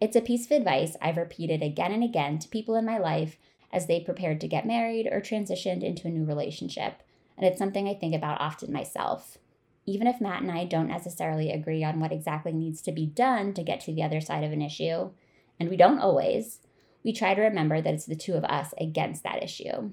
It's 0.00 0.16
a 0.16 0.20
piece 0.20 0.46
of 0.46 0.52
advice 0.52 0.96
I've 1.00 1.16
repeated 1.16 1.62
again 1.62 1.92
and 1.92 2.02
again 2.02 2.38
to 2.40 2.48
people 2.48 2.74
in 2.74 2.84
my 2.84 2.98
life 2.98 3.36
as 3.72 3.86
they 3.86 4.00
prepared 4.00 4.40
to 4.40 4.48
get 4.48 4.66
married 4.66 5.06
or 5.06 5.20
transitioned 5.20 5.82
into 5.82 6.08
a 6.08 6.10
new 6.10 6.24
relationship, 6.24 7.02
and 7.36 7.46
it's 7.46 7.58
something 7.58 7.88
I 7.88 7.94
think 7.94 8.14
about 8.14 8.40
often 8.40 8.72
myself. 8.72 9.38
Even 9.86 10.06
if 10.06 10.20
Matt 10.20 10.42
and 10.42 10.50
I 10.50 10.64
don't 10.64 10.88
necessarily 10.88 11.50
agree 11.50 11.82
on 11.82 12.00
what 12.00 12.12
exactly 12.12 12.52
needs 12.52 12.82
to 12.82 12.92
be 12.92 13.06
done 13.06 13.52
to 13.54 13.62
get 13.62 13.80
to 13.80 13.92
the 13.92 14.02
other 14.02 14.20
side 14.20 14.44
of 14.44 14.52
an 14.52 14.62
issue, 14.62 15.10
and 15.58 15.68
we 15.68 15.76
don't 15.76 15.98
always, 15.98 16.58
we 17.04 17.12
try 17.12 17.34
to 17.34 17.42
remember 17.42 17.80
that 17.80 17.94
it's 17.94 18.06
the 18.06 18.16
two 18.16 18.34
of 18.34 18.44
us 18.44 18.74
against 18.78 19.22
that 19.22 19.42
issue. 19.42 19.90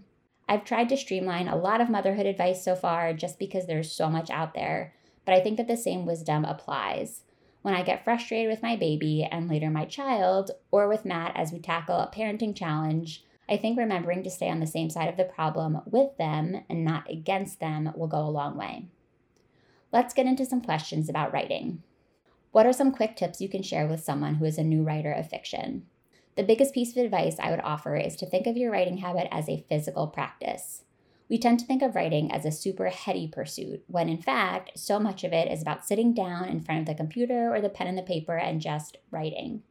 I've 0.48 0.66
tried 0.66 0.89
to 0.89 0.98
streamline 0.98 1.48
a 1.48 1.56
lot 1.56 1.82
of 1.82 1.89
motherhood 1.89 2.25
advice 2.25 2.63
so 2.63 2.75
far 2.75 3.13
just 3.13 3.38
because 3.38 3.68
there's 3.68 3.92
so 3.92 4.10
much 4.10 4.30
out 4.30 4.54
there, 4.54 4.94
but 5.25 5.36
I 5.36 5.42
think 5.42 5.58
that 5.58 5.68
the 5.68 5.78
same 5.78 6.06
wisdom 6.06 6.44
applies. 6.44 7.22
When 7.62 7.74
I 7.74 7.84
get 7.84 8.04
frustrated 8.04 8.50
with 8.50 8.63
my 8.63 8.75
baby 8.75 9.28
and 9.30 9.50
later 9.50 9.70
my 9.70 9.86
child, 9.86 10.51
or 10.72 10.88
with 10.88 11.06
Matt 11.06 11.36
as 11.36 11.51
we 11.51 11.60
tackle 11.60 11.98
a 11.98 12.12
parenting 12.12 12.56
challenge, 12.56 13.24
I 13.50 13.58
think 13.58 13.78
remembering 13.78 14.24
to 14.24 14.30
stay 14.30 14.50
on 14.50 14.60
the 14.60 14.68
same 14.68 14.89
side 14.89 15.10
of 15.10 15.18
the 15.18 15.24
problem 15.24 15.82
with 15.86 16.18
them 16.18 16.63
and 16.70 16.86
not 16.86 17.10
against 17.10 17.60
them 17.60 17.92
will 17.96 18.08
go 18.08 18.20
a 18.20 18.30
long 18.30 18.56
way. 18.58 18.86
Let's 19.92 20.13
get 20.13 20.28
into 20.28 20.46
some 20.46 20.62
questions 20.62 21.10
about 21.10 21.34
writing. 21.34 21.84
What 22.51 22.65
are 22.65 22.74
some 22.74 22.91
quick 22.91 23.15
tips 23.15 23.41
you 23.41 23.48
can 23.48 23.62
share 23.62 23.88
with 23.88 24.03
someone 24.03 24.36
who 24.36 24.46
is 24.46 24.58
a 24.58 24.63
new 24.63 24.82
writer 24.82 25.12
of 25.12 25.29
fiction? 25.29 25.86
The 26.36 26.44
biggest 26.44 26.74
piece 26.74 26.91
of 26.91 27.03
advice 27.03 27.38
I 27.39 27.51
would 27.51 27.60
offer 27.60 27.96
is 27.96 28.15
to 28.15 28.25
think 28.25 28.48
of 28.48 28.58
your 28.58 28.72
writing 28.72 28.98
habit 28.98 29.27
as 29.32 29.48
a 29.48 29.63
physical 29.70 30.08
practice. 30.08 30.84
We 31.29 31.38
tend 31.38 31.60
to 31.60 31.65
think 31.68 31.84
of 31.84 31.94
writing 31.94 32.32
as 32.32 32.46
a 32.46 32.51
super 32.51 32.88
heady 32.88 33.27
pursuit, 33.27 33.84
when 33.86 34.10
in 34.10 34.20
fact, 34.20 34.72
so 34.79 35.00
much 35.00 35.24
of 35.24 35.32
it 35.32 35.51
is 35.51 35.62
about 35.62 35.86
sitting 35.86 36.12
down 36.12 36.46
in 36.46 36.60
front 36.60 36.82
of 36.82 36.86
the 36.88 36.96
computer 36.96 37.53
or 37.53 37.62
the 37.62 37.70
pen 37.70 37.86
and 37.86 37.98
the 37.98 38.01
paper 38.01 38.36
and 38.36 38.60
just 38.60 38.98
writing. 39.12 39.62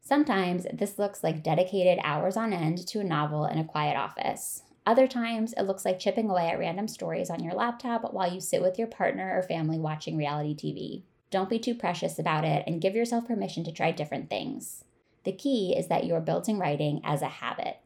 Sometimes 0.00 0.64
this 0.72 0.96
looks 0.96 1.24
like 1.24 1.42
dedicated 1.42 1.98
hours 2.04 2.36
on 2.36 2.52
end 2.52 2.86
to 2.86 3.00
a 3.00 3.04
novel 3.04 3.46
in 3.46 3.58
a 3.58 3.64
quiet 3.64 3.96
office. 3.96 4.62
Other 4.86 5.08
times, 5.08 5.54
it 5.54 5.64
looks 5.64 5.84
like 5.84 5.98
chipping 5.98 6.30
away 6.30 6.48
at 6.48 6.58
random 6.60 6.86
stories 6.86 7.30
on 7.30 7.42
your 7.42 7.54
laptop 7.54 8.14
while 8.14 8.32
you 8.32 8.40
sit 8.40 8.62
with 8.62 8.78
your 8.78 8.86
partner 8.86 9.36
or 9.36 9.42
family 9.42 9.78
watching 9.78 10.16
reality 10.16 10.54
TV. 10.54 11.02
Don't 11.30 11.50
be 11.50 11.58
too 11.58 11.74
precious 11.74 12.18
about 12.18 12.44
it 12.44 12.64
and 12.66 12.80
give 12.80 12.94
yourself 12.94 13.26
permission 13.26 13.64
to 13.64 13.72
try 13.72 13.90
different 13.90 14.30
things. 14.30 14.84
The 15.24 15.32
key 15.32 15.74
is 15.76 15.88
that 15.88 16.06
you're 16.06 16.20
building 16.20 16.58
writing 16.58 17.00
as 17.04 17.20
a 17.20 17.28
habit. 17.28 17.78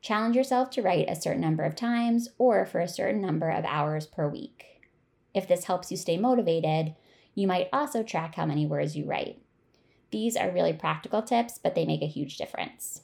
Challenge 0.00 0.34
yourself 0.34 0.70
to 0.70 0.82
write 0.82 1.08
a 1.08 1.20
certain 1.20 1.40
number 1.40 1.64
of 1.64 1.76
times 1.76 2.28
or 2.38 2.64
for 2.64 2.80
a 2.80 2.88
certain 2.88 3.20
number 3.20 3.50
of 3.50 3.64
hours 3.64 4.06
per 4.06 4.28
week. 4.28 4.82
If 5.34 5.46
this 5.46 5.64
helps 5.64 5.90
you 5.90 5.96
stay 5.96 6.16
motivated, 6.16 6.94
you 7.34 7.46
might 7.46 7.68
also 7.72 8.02
track 8.02 8.34
how 8.34 8.46
many 8.46 8.66
words 8.66 8.96
you 8.96 9.04
write. 9.04 9.40
These 10.10 10.36
are 10.36 10.50
really 10.50 10.72
practical 10.72 11.22
tips, 11.22 11.58
but 11.58 11.74
they 11.74 11.84
make 11.84 12.02
a 12.02 12.06
huge 12.06 12.36
difference. 12.36 13.02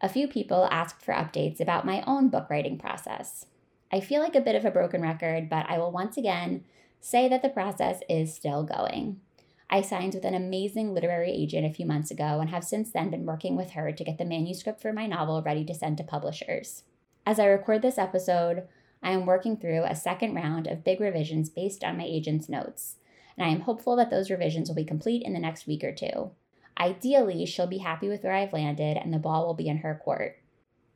A 0.00 0.08
few 0.08 0.26
people 0.26 0.66
asked 0.70 1.02
for 1.02 1.12
updates 1.12 1.60
about 1.60 1.84
my 1.84 2.02
own 2.06 2.30
book 2.30 2.48
writing 2.48 2.78
process. 2.78 3.46
I 3.92 4.00
feel 4.00 4.22
like 4.22 4.34
a 4.34 4.40
bit 4.40 4.54
of 4.54 4.64
a 4.64 4.70
broken 4.70 5.02
record, 5.02 5.50
but 5.50 5.66
I 5.68 5.78
will 5.78 5.92
once 5.92 6.16
again 6.16 6.64
say 7.00 7.28
that 7.28 7.42
the 7.42 7.48
process 7.48 8.00
is 8.08 8.34
still 8.34 8.62
going. 8.62 9.20
I 9.68 9.82
signed 9.82 10.14
with 10.14 10.24
an 10.24 10.34
amazing 10.34 10.94
literary 10.94 11.30
agent 11.30 11.66
a 11.66 11.72
few 11.72 11.86
months 11.86 12.10
ago 12.10 12.40
and 12.40 12.50
have 12.50 12.64
since 12.64 12.90
then 12.90 13.10
been 13.10 13.26
working 13.26 13.56
with 13.56 13.70
her 13.70 13.92
to 13.92 14.04
get 14.04 14.18
the 14.18 14.24
manuscript 14.24 14.80
for 14.80 14.92
my 14.92 15.06
novel 15.06 15.42
ready 15.42 15.64
to 15.64 15.74
send 15.74 15.96
to 15.98 16.04
publishers. 16.04 16.82
As 17.24 17.38
I 17.38 17.46
record 17.46 17.82
this 17.82 17.98
episode, 17.98 18.66
I 19.02 19.12
am 19.12 19.26
working 19.26 19.56
through 19.56 19.84
a 19.84 19.94
second 19.94 20.34
round 20.34 20.66
of 20.66 20.84
big 20.84 21.00
revisions 21.00 21.48
based 21.48 21.84
on 21.84 21.96
my 21.96 22.04
agent's 22.04 22.48
notes 22.48 22.96
and 23.40 23.48
I 23.48 23.52
am 23.52 23.62
hopeful 23.62 23.96
that 23.96 24.10
those 24.10 24.30
revisions 24.30 24.68
will 24.68 24.76
be 24.76 24.84
complete 24.84 25.22
in 25.22 25.32
the 25.32 25.38
next 25.38 25.66
week 25.66 25.82
or 25.82 25.92
two. 25.92 26.30
Ideally, 26.78 27.46
she'll 27.46 27.66
be 27.66 27.78
happy 27.78 28.06
with 28.06 28.22
where 28.22 28.34
I've 28.34 28.52
landed 28.52 28.98
and 28.98 29.14
the 29.14 29.18
ball 29.18 29.46
will 29.46 29.54
be 29.54 29.66
in 29.66 29.78
her 29.78 29.98
court. 30.04 30.38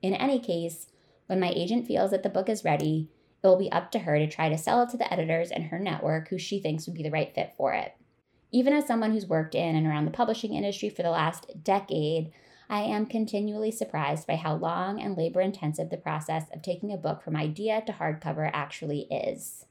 In 0.03 0.13
any 0.13 0.39
case, 0.39 0.89
when 1.27 1.41
my 1.41 1.49
agent 1.49 1.87
feels 1.87 2.11
that 2.11 2.23
the 2.23 2.29
book 2.29 2.51
is 2.51 2.63
ready, 2.63 3.09
it 3.45 3.47
will 3.47 3.59
be 3.59 3.71
up 3.71 3.93
to 3.93 3.99
her 4.01 4.19
to 4.19 4.27
try 4.27 4.49
to 4.49 4.57
sell 4.57 4.83
it 4.83 4.89
to 4.91 4.97
the 4.97 5.13
editors 5.13 5.51
in 5.51 5.65
her 5.65 5.79
network 5.79 6.29
who 6.29 6.39
she 6.39 6.59
thinks 6.59 6.87
would 6.87 6.97
be 6.97 7.03
the 7.03 7.11
right 7.11 7.35
fit 7.35 7.53
for 7.57 7.75
it. 7.75 7.95
Even 8.51 8.73
as 8.73 8.87
someone 8.87 9.13
who's 9.13 9.27
worked 9.27 9.55
in 9.55 9.77
and 9.77 9.87
around 9.87 10.07
the 10.07 10.11
publishing 10.11 10.55
industry 10.55 10.89
for 10.89 11.03
the 11.03 11.11
last 11.11 11.63
decade, 11.63 12.33
I 12.71 12.81
am 12.81 13.05
continually 13.05 13.71
surprised 13.71 14.27
by 14.27 14.37
how 14.37 14.55
long 14.55 14.99
and 15.01 15.17
labor 15.17 15.43
intensive 15.43 15.91
the 15.91 15.99
process 15.99 16.45
of 16.55 16.63
taking 16.63 16.91
a 16.91 16.97
book 16.97 17.23
from 17.23 17.37
idea 17.37 17.83
to 17.87 17.93
hardcover 17.93 18.51
actually 18.55 19.03
is. 19.11 19.67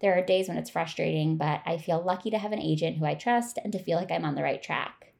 There 0.00 0.18
are 0.18 0.24
days 0.24 0.48
when 0.48 0.56
it's 0.56 0.70
frustrating, 0.70 1.36
but 1.36 1.62
I 1.64 1.78
feel 1.78 2.02
lucky 2.02 2.30
to 2.30 2.38
have 2.38 2.50
an 2.52 2.60
agent 2.60 2.96
who 2.96 3.04
I 3.04 3.14
trust 3.14 3.58
and 3.62 3.72
to 3.72 3.78
feel 3.78 3.96
like 3.96 4.10
I'm 4.10 4.24
on 4.24 4.34
the 4.34 4.42
right 4.42 4.62
track. 4.62 5.12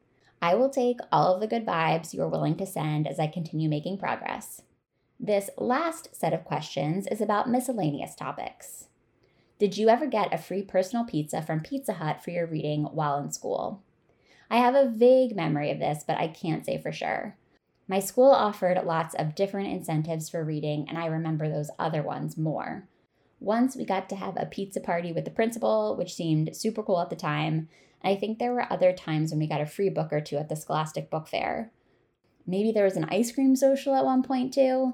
I 0.42 0.56
will 0.56 0.68
take 0.68 0.98
all 1.12 1.34
of 1.34 1.40
the 1.40 1.46
good 1.46 1.64
vibes 1.64 2.12
you 2.12 2.22
are 2.22 2.28
willing 2.28 2.56
to 2.56 2.66
send 2.66 3.06
as 3.06 3.20
I 3.20 3.28
continue 3.28 3.68
making 3.68 3.98
progress. 3.98 4.62
This 5.26 5.48
last 5.56 6.14
set 6.14 6.34
of 6.34 6.44
questions 6.44 7.06
is 7.06 7.22
about 7.22 7.48
miscellaneous 7.48 8.14
topics. 8.14 8.88
Did 9.58 9.78
you 9.78 9.88
ever 9.88 10.06
get 10.06 10.34
a 10.34 10.36
free 10.36 10.60
personal 10.60 11.06
pizza 11.06 11.40
from 11.40 11.60
Pizza 11.60 11.94
Hut 11.94 12.22
for 12.22 12.30
your 12.30 12.46
reading 12.46 12.84
while 12.84 13.16
in 13.16 13.30
school? 13.30 13.82
I 14.50 14.58
have 14.58 14.74
a 14.74 14.86
vague 14.86 15.34
memory 15.34 15.70
of 15.70 15.78
this, 15.78 16.04
but 16.06 16.18
I 16.18 16.28
can't 16.28 16.66
say 16.66 16.76
for 16.76 16.92
sure. 16.92 17.38
My 17.88 18.00
school 18.00 18.32
offered 18.32 18.84
lots 18.84 19.14
of 19.14 19.34
different 19.34 19.72
incentives 19.72 20.28
for 20.28 20.44
reading, 20.44 20.84
and 20.90 20.98
I 20.98 21.06
remember 21.06 21.48
those 21.48 21.70
other 21.78 22.02
ones 22.02 22.36
more. 22.36 22.86
Once 23.40 23.76
we 23.76 23.86
got 23.86 24.10
to 24.10 24.16
have 24.16 24.36
a 24.36 24.44
pizza 24.44 24.78
party 24.78 25.10
with 25.10 25.24
the 25.24 25.30
principal, 25.30 25.96
which 25.96 26.12
seemed 26.12 26.54
super 26.54 26.82
cool 26.82 27.00
at 27.00 27.08
the 27.08 27.16
time. 27.16 27.70
And 28.02 28.14
I 28.14 28.16
think 28.20 28.38
there 28.38 28.52
were 28.52 28.70
other 28.70 28.92
times 28.92 29.30
when 29.30 29.40
we 29.40 29.46
got 29.46 29.62
a 29.62 29.66
free 29.66 29.88
book 29.88 30.12
or 30.12 30.20
two 30.20 30.36
at 30.36 30.50
the 30.50 30.54
Scholastic 30.54 31.08
Book 31.08 31.28
Fair. 31.28 31.72
Maybe 32.46 32.72
there 32.72 32.84
was 32.84 32.98
an 32.98 33.06
ice 33.08 33.32
cream 33.32 33.56
social 33.56 33.94
at 33.94 34.04
one 34.04 34.22
point 34.22 34.52
too. 34.52 34.92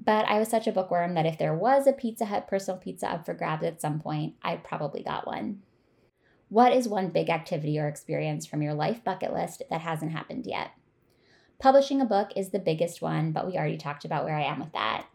But 0.00 0.26
I 0.26 0.38
was 0.38 0.48
such 0.48 0.68
a 0.68 0.72
bookworm 0.72 1.14
that 1.14 1.26
if 1.26 1.38
there 1.38 1.54
was 1.54 1.86
a 1.86 1.92
Pizza 1.92 2.26
Hut 2.26 2.46
personal 2.46 2.78
pizza 2.78 3.10
up 3.10 3.26
for 3.26 3.34
grabs 3.34 3.64
at 3.64 3.80
some 3.80 3.98
point, 3.98 4.34
I 4.42 4.56
probably 4.56 5.02
got 5.02 5.26
one. 5.26 5.62
What 6.48 6.72
is 6.72 6.88
one 6.88 7.10
big 7.10 7.28
activity 7.28 7.78
or 7.78 7.88
experience 7.88 8.46
from 8.46 8.62
your 8.62 8.74
life 8.74 9.02
bucket 9.02 9.32
list 9.32 9.62
that 9.68 9.80
hasn't 9.80 10.12
happened 10.12 10.46
yet? 10.46 10.70
Publishing 11.58 12.00
a 12.00 12.06
book 12.06 12.30
is 12.36 12.50
the 12.50 12.60
biggest 12.60 13.02
one, 13.02 13.32
but 13.32 13.46
we 13.46 13.56
already 13.56 13.76
talked 13.76 14.04
about 14.04 14.24
where 14.24 14.36
I 14.36 14.44
am 14.44 14.60
with 14.60 14.72
that. 14.72 15.06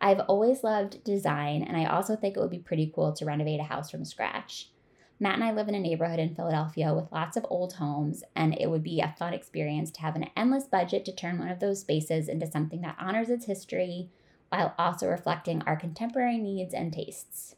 I've 0.00 0.20
always 0.20 0.64
loved 0.64 1.04
design, 1.04 1.62
and 1.62 1.76
I 1.76 1.84
also 1.84 2.16
think 2.16 2.36
it 2.36 2.40
would 2.40 2.50
be 2.50 2.58
pretty 2.58 2.92
cool 2.92 3.12
to 3.12 3.24
renovate 3.24 3.60
a 3.60 3.64
house 3.64 3.90
from 3.90 4.04
scratch. 4.04 4.70
Matt 5.18 5.36
and 5.36 5.44
I 5.44 5.52
live 5.52 5.68
in 5.68 5.74
a 5.74 5.80
neighborhood 5.80 6.18
in 6.18 6.34
Philadelphia 6.34 6.92
with 6.92 7.10
lots 7.10 7.38
of 7.38 7.46
old 7.48 7.74
homes, 7.74 8.22
and 8.34 8.54
it 8.60 8.68
would 8.68 8.82
be 8.82 9.00
a 9.00 9.14
fun 9.18 9.32
experience 9.32 9.90
to 9.92 10.02
have 10.02 10.14
an 10.14 10.28
endless 10.36 10.64
budget 10.64 11.06
to 11.06 11.12
turn 11.12 11.38
one 11.38 11.48
of 11.48 11.58
those 11.58 11.80
spaces 11.80 12.28
into 12.28 12.50
something 12.50 12.82
that 12.82 12.96
honors 13.00 13.30
its 13.30 13.46
history 13.46 14.10
while 14.50 14.74
also 14.78 15.08
reflecting 15.08 15.62
our 15.62 15.76
contemporary 15.76 16.36
needs 16.36 16.74
and 16.74 16.92
tastes. 16.92 17.56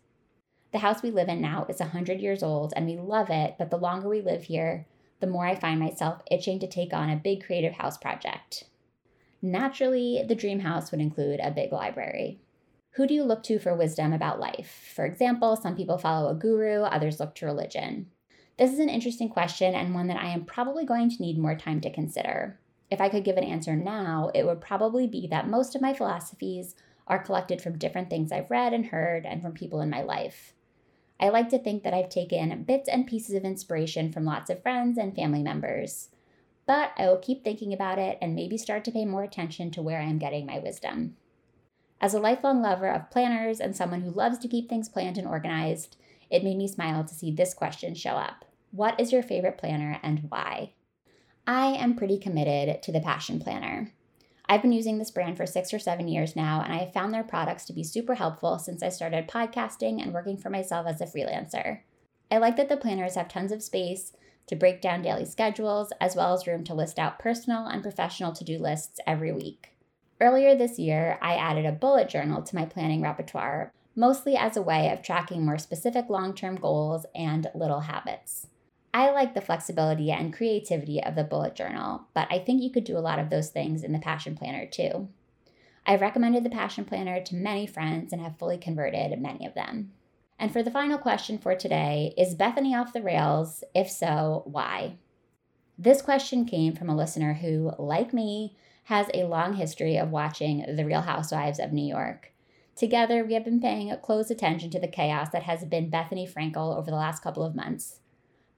The 0.71 0.79
house 0.79 1.03
we 1.03 1.11
live 1.11 1.29
in 1.29 1.41
now 1.41 1.67
is 1.69 1.81
100 1.81 2.21
years 2.21 2.45
old, 2.45 2.73
and 2.77 2.87
we 2.87 2.97
love 2.97 3.29
it, 3.29 3.57
but 3.59 3.71
the 3.71 3.77
longer 3.77 4.09
we 4.09 4.21
live 4.21 4.45
here, 4.45 4.87
the 5.19 5.27
more 5.27 5.45
I 5.45 5.57
find 5.57 5.81
myself 5.81 6.23
itching 6.31 6.61
to 6.61 6.69
take 6.69 6.93
on 6.93 7.11
a 7.11 7.17
big 7.17 7.45
creative 7.45 7.73
house 7.75 7.99
project. 7.99 8.65
Naturally, 9.43 10.25
the 10.27 10.37
dream 10.37 10.61
house 10.61 10.93
would 10.93 11.01
include 11.01 11.41
a 11.41 11.51
big 11.51 11.73
library. 11.73 12.39
Who 12.93 13.07
do 13.07 13.15
you 13.15 13.23
look 13.23 13.43
to 13.45 13.59
for 13.59 13.75
wisdom 13.75 14.13
about 14.13 14.41
life? 14.41 14.93
For 14.95 15.05
example, 15.05 15.57
some 15.57 15.77
people 15.77 15.99
follow 15.99 16.31
a 16.31 16.35
guru, 16.35 16.83
others 16.83 17.21
look 17.21 17.35
to 17.37 17.47
religion. 17.47 18.11
This 18.59 18.73
is 18.73 18.81
an 18.81 18.89
interesting 18.89 19.29
question 19.29 19.75
and 19.75 19.95
one 19.95 20.09
that 20.09 20.21
I 20.21 20.31
am 20.31 20.45
probably 20.45 20.85
going 20.85 21.11
to 21.11 21.23
need 21.23 21.39
more 21.39 21.55
time 21.55 21.81
to 21.83 21.93
consider. 21.93 22.59
If 22.91 23.01
I 23.01 23.09
could 23.09 23.23
give 23.23 23.37
an 23.37 23.45
answer 23.45 23.77
now, 23.77 24.31
it 24.35 24.45
would 24.45 24.61
probably 24.61 25.07
be 25.07 25.29
that 25.29 25.49
most 25.49 25.77
of 25.77 25.83
my 25.83 25.95
philosophies 25.95 26.75
are 27.07 27.23
collected 27.23 27.63
from 27.63 27.79
different 27.79 28.11
things 28.11 28.33
I've 28.33 28.51
read 28.51 28.73
and 28.73 28.87
heard 28.87 29.27
and 29.27 29.43
from 29.43 29.53
people 29.53 29.81
in 29.81 29.91
my 29.91 30.03
life. 30.03 30.55
I 31.21 31.29
like 31.29 31.49
to 31.51 31.59
think 31.59 31.83
that 31.83 31.95
I've 31.95 32.09
taken 32.09 32.63
bits 32.65 32.89
and 32.89 33.07
pieces 33.07 33.35
of 33.35 33.45
inspiration 33.45 34.13
from 34.13 34.25
lots 34.25 34.51
of 34.51 34.63
friends 34.63 34.99
and 34.99 35.15
family 35.15 35.43
members. 35.43 36.09
But 36.67 36.93
I 36.97 37.07
will 37.07 37.19
keep 37.19 37.45
thinking 37.45 37.73
about 37.73 37.99
it 37.99 38.19
and 38.21 38.35
maybe 38.35 38.59
start 38.59 38.85
to 38.85 38.93
pay 38.93 39.05
more 39.05 39.23
attention 39.23 39.71
to 39.73 39.83
where 39.83 40.01
I 40.01 40.05
am 40.05 40.19
getting 40.19 40.47
my 40.47 40.59
wisdom. 40.59 41.17
As 42.01 42.15
a 42.15 42.21
lifelong 42.21 42.63
lover 42.63 42.89
of 42.89 43.11
planners 43.11 43.59
and 43.59 43.77
someone 43.77 44.03
who 44.03 44.11
loves 44.11 44.39
to 44.39 44.49
keep 44.49 44.69
things 44.69 44.89
planned 44.89 45.19
and 45.19 45.27
organized, 45.27 45.97
it 46.31 46.45
made 46.45 46.57
me 46.57 46.69
smile 46.69 47.03
to 47.05 47.15
see 47.15 47.33
this 47.33 47.55
question 47.55 47.95
show 47.95 48.13
up. 48.13 48.45
What 48.71 49.01
is 49.01 49.13
your 49.13 49.23
favorite 49.23 49.59
planner 49.59 49.99
and 50.03 50.27
why? 50.29 50.75
I 51.47 51.69
am 51.69 51.97
pretty 51.97 52.19
committed 52.19 52.83
to 52.83 52.93
the 52.93 53.01
Passion 53.01 53.41
Planner. 53.41 53.93
I've 54.49 54.63
been 54.63 54.73
using 54.73 54.99
this 54.99 55.11
brand 55.11 55.37
for 55.37 55.47
six 55.47 55.75
or 55.75 55.79
seven 55.79 56.07
years 56.07 56.37
now, 56.37 56.63
and 56.63 56.73
I 56.73 56.79
have 56.79 56.93
found 56.93 57.13
their 57.13 57.25
products 57.25 57.65
to 57.65 57.73
be 57.73 57.83
super 57.83 58.15
helpful 58.15 58.59
since 58.59 58.83
I 58.83 58.91
started 58.91 59.27
podcasting 59.27 60.01
and 60.01 60.15
working 60.15 60.37
for 60.37 60.51
myself 60.51 60.87
as 60.87 61.01
a 61.01 61.07
freelancer. 61.07 61.81
I 62.31 62.39
like 62.39 62.57
that 62.57 62.69
the 62.69 62.77
planners 62.77 63.17
have 63.17 63.29
tons 63.29 63.51
of 63.51 63.63
space 63.63 64.13
to 64.47 64.57
break 64.57 64.81
down 64.81 65.03
daily 65.03 65.25
schedules, 65.25 65.93
as 66.01 66.15
well 66.15 66.33
as 66.33 66.47
room 66.47 66.65
to 66.65 66.75
list 66.75 66.99
out 66.99 67.19
personal 67.19 67.67
and 67.67 67.83
professional 67.83 68.33
to 68.33 68.45
do 68.45 68.59
lists 68.59 69.01
every 69.07 69.33
week. 69.33 69.71
Earlier 70.21 70.57
this 70.57 70.79
year, 70.79 71.19
I 71.23 71.35
added 71.35 71.65
a 71.65 71.73
bullet 71.73 72.09
journal 72.09 72.43
to 72.43 72.57
my 72.57 72.65
planning 72.65 73.03
repertoire, 73.03 73.73
mostly 73.95 74.37
as 74.37 74.57
a 74.57 74.63
way 74.63 74.91
of 74.91 75.01
tracking 75.01 75.45
more 75.45 75.59
specific 75.59 76.09
long 76.09 76.35
term 76.35 76.57
goals 76.57 77.07
and 77.15 77.49
little 77.55 77.81
habits. 77.81 78.49
I 78.93 79.11
like 79.11 79.35
the 79.35 79.41
flexibility 79.41 80.11
and 80.11 80.33
creativity 80.33 81.03
of 81.03 81.15
the 81.15 81.23
bullet 81.23 81.55
journal, 81.55 82.07
but 82.15 82.27
I 82.31 82.41
think 82.41 82.63
you 82.63 82.71
could 82.71 82.85
do 82.85 82.99
a 82.99 83.01
lot 83.01 83.21
of 83.21 83.31
those 83.31 83.51
things 83.51 83.85
in 83.85 83.93
the 83.93 83.99
Passion 83.99 84.35
Planner 84.35 84.67
too. 84.67 85.09
I've 85.87 86.01
recommended 86.01 86.43
the 86.43 86.51
Passion 86.51 86.85
Planner 86.85 87.23
to 87.23 87.37
many 87.37 87.67
friends 87.67 88.13
and 88.13 88.21
have 88.21 88.39
fully 88.39 88.59
converted 88.59 89.21
many 89.21 89.47
of 89.47 89.55
them. 89.55 89.93
And 90.39 90.53
for 90.53 90.63
the 90.63 90.71
final 90.71 90.99
question 90.99 91.39
for 91.39 91.55
today, 91.55 92.13
is 92.17 92.35
Bethenny 92.35 92.75
off 92.79 92.93
the 92.93 93.03
rails? 93.03 93.63
If 93.75 93.91
so, 93.91 94.43
why? 94.47 94.97
This 95.79 96.03
question 96.03 96.45
came 96.45 96.75
from 96.75 96.89
a 96.89 96.97
listener 96.97 97.35
who, 97.35 97.73
like 97.79 98.13
me, 98.13 98.57
has 98.89 99.07
a 99.13 99.25
long 99.25 99.53
history 99.53 99.99
of 99.99 100.11
watching 100.11 100.65
The 100.75 100.87
Real 100.87 101.03
Housewives 101.03 101.59
of 101.59 101.75
New 101.75 101.87
York. 101.87 102.33
Together, 102.75 103.23
we 103.23 103.35
have 103.35 103.45
been 103.45 103.61
paying 103.61 103.95
close 104.03 104.31
attention 104.31 104.71
to 104.71 104.81
the 104.81 104.89
chaos 104.89 105.29
that 105.29 105.43
has 105.43 105.63
been 105.67 105.91
Bethenny 105.91 106.27
Frankel 106.27 106.75
over 106.75 106.91
the 106.91 106.97
last 106.97 107.23
couple 107.23 107.45
of 107.45 107.55
months. 107.55 108.01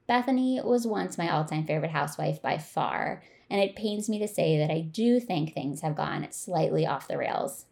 Bethenny 0.09 0.65
was 0.65 0.87
once 0.87 1.19
my 1.19 1.29
all 1.29 1.45
time 1.45 1.67
favorite 1.67 1.91
housewife 1.91 2.41
by 2.41 2.59
far, 2.59 3.25
and 3.51 3.61
it 3.61 3.75
pains 3.75 4.09
me 4.09 4.21
to 4.21 4.29
say 4.29 4.57
that 4.57 4.71
I 4.71 4.83
do 4.83 5.19
think 5.19 5.53
things 5.53 5.81
have 5.81 5.97
gone 5.97 6.29
slightly 6.31 6.87
off 6.87 7.09
the 7.09 7.19
rails. 7.19 7.65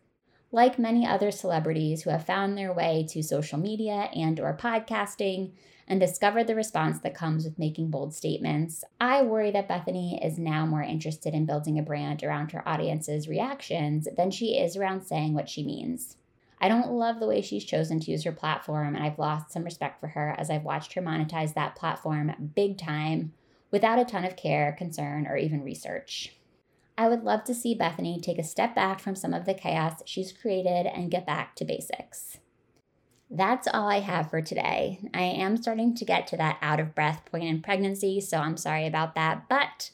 Like 0.51 0.81
many 0.81 1.07
other 1.07 1.31
celebrities 1.31 2.03
who 2.03 2.11
have 2.11 2.27
found 2.27 2.59
their 2.59 2.73
way 2.73 3.07
to 3.11 3.23
social 3.23 3.61
media 3.61 4.11
and 4.17 4.41
or 4.41 4.57
podcasting, 4.57 5.53
and 5.89 5.99
discovered 5.99 6.47
the 6.47 6.55
response 6.55 7.01
that 7.01 7.15
comes 7.15 7.45
with 7.45 7.59
making 7.59 7.91
bold 7.91 8.15
statements, 8.15 8.85
I 9.01 9.23
worry 9.23 9.51
that 9.51 9.69
Bethenny 9.69 10.25
is 10.25 10.39
now 10.39 10.67
more 10.67 10.83
interested 10.83 11.35
in 11.35 11.47
building 11.47 11.79
a 11.79 11.83
brand 11.83 12.23
around 12.23 12.53
her 12.53 12.69
audience's 12.69 13.27
reactions 13.27 14.07
than 14.17 14.31
she 14.31 14.59
is 14.59 14.77
around 14.77 15.03
saying 15.03 15.35
what 15.35 15.49
she 15.49 15.65
means. 15.65 16.17
I 16.61 16.69
don't 16.69 16.93
love 16.93 17.21
the 17.21 17.27
way 17.27 17.41
she's 17.41 17.65
chosen 17.65 18.01
to 18.01 18.11
use 18.11 18.25
her 18.25 18.33
platform, 18.33 18.95
and 18.95 19.05
I've 19.05 19.19
lost 19.19 19.51
some 19.51 19.65
respect 19.65 20.01
for 20.01 20.09
her 20.09 20.35
as 20.37 20.51
I've 20.51 20.65
watched 20.65 20.93
her 20.95 21.03
monetize 21.03 21.55
that 21.55 21.77
platform 21.77 22.53
big 22.55 22.79
time 22.79 23.33
without 23.71 23.99
a 23.99 24.05
ton 24.05 24.25
of 24.25 24.37
care, 24.37 24.75
concern, 24.77 25.27
or 25.27 25.37
even 25.37 25.63
research. 25.63 26.35
I 26.97 27.09
would 27.09 27.23
love 27.23 27.45
to 27.45 27.55
see 27.55 27.77
Bethenny 27.77 28.21
take 28.21 28.39
a 28.39 28.45
step 28.45 28.75
back 28.75 28.99
from 28.99 29.15
some 29.15 29.33
of 29.33 29.47
the 29.47 29.55
chaos 29.55 30.03
she's 30.05 30.33
created 30.33 30.87
and 30.87 31.11
get 31.11 31.25
back 31.25 31.55
to 31.57 31.65
basics. 31.65 32.39
That's 33.31 33.69
all 33.73 33.89
I 33.89 34.01
have 34.01 34.31
for 34.31 34.41
today. 34.41 35.01
I 35.13 35.23
am 35.23 35.57
starting 35.59 35.95
to 35.97 36.05
get 36.05 36.27
to 36.29 36.37
that 36.39 36.59
out 36.63 36.81
of 36.81 36.95
breath 36.95 37.23
point 37.27 37.45
in 37.45 37.61
pregnancy, 37.61 38.21
so 38.21 38.39
I'm 38.39 38.57
sorry 38.57 38.87
about 38.87 39.15
that, 39.17 39.49
but 39.49 39.91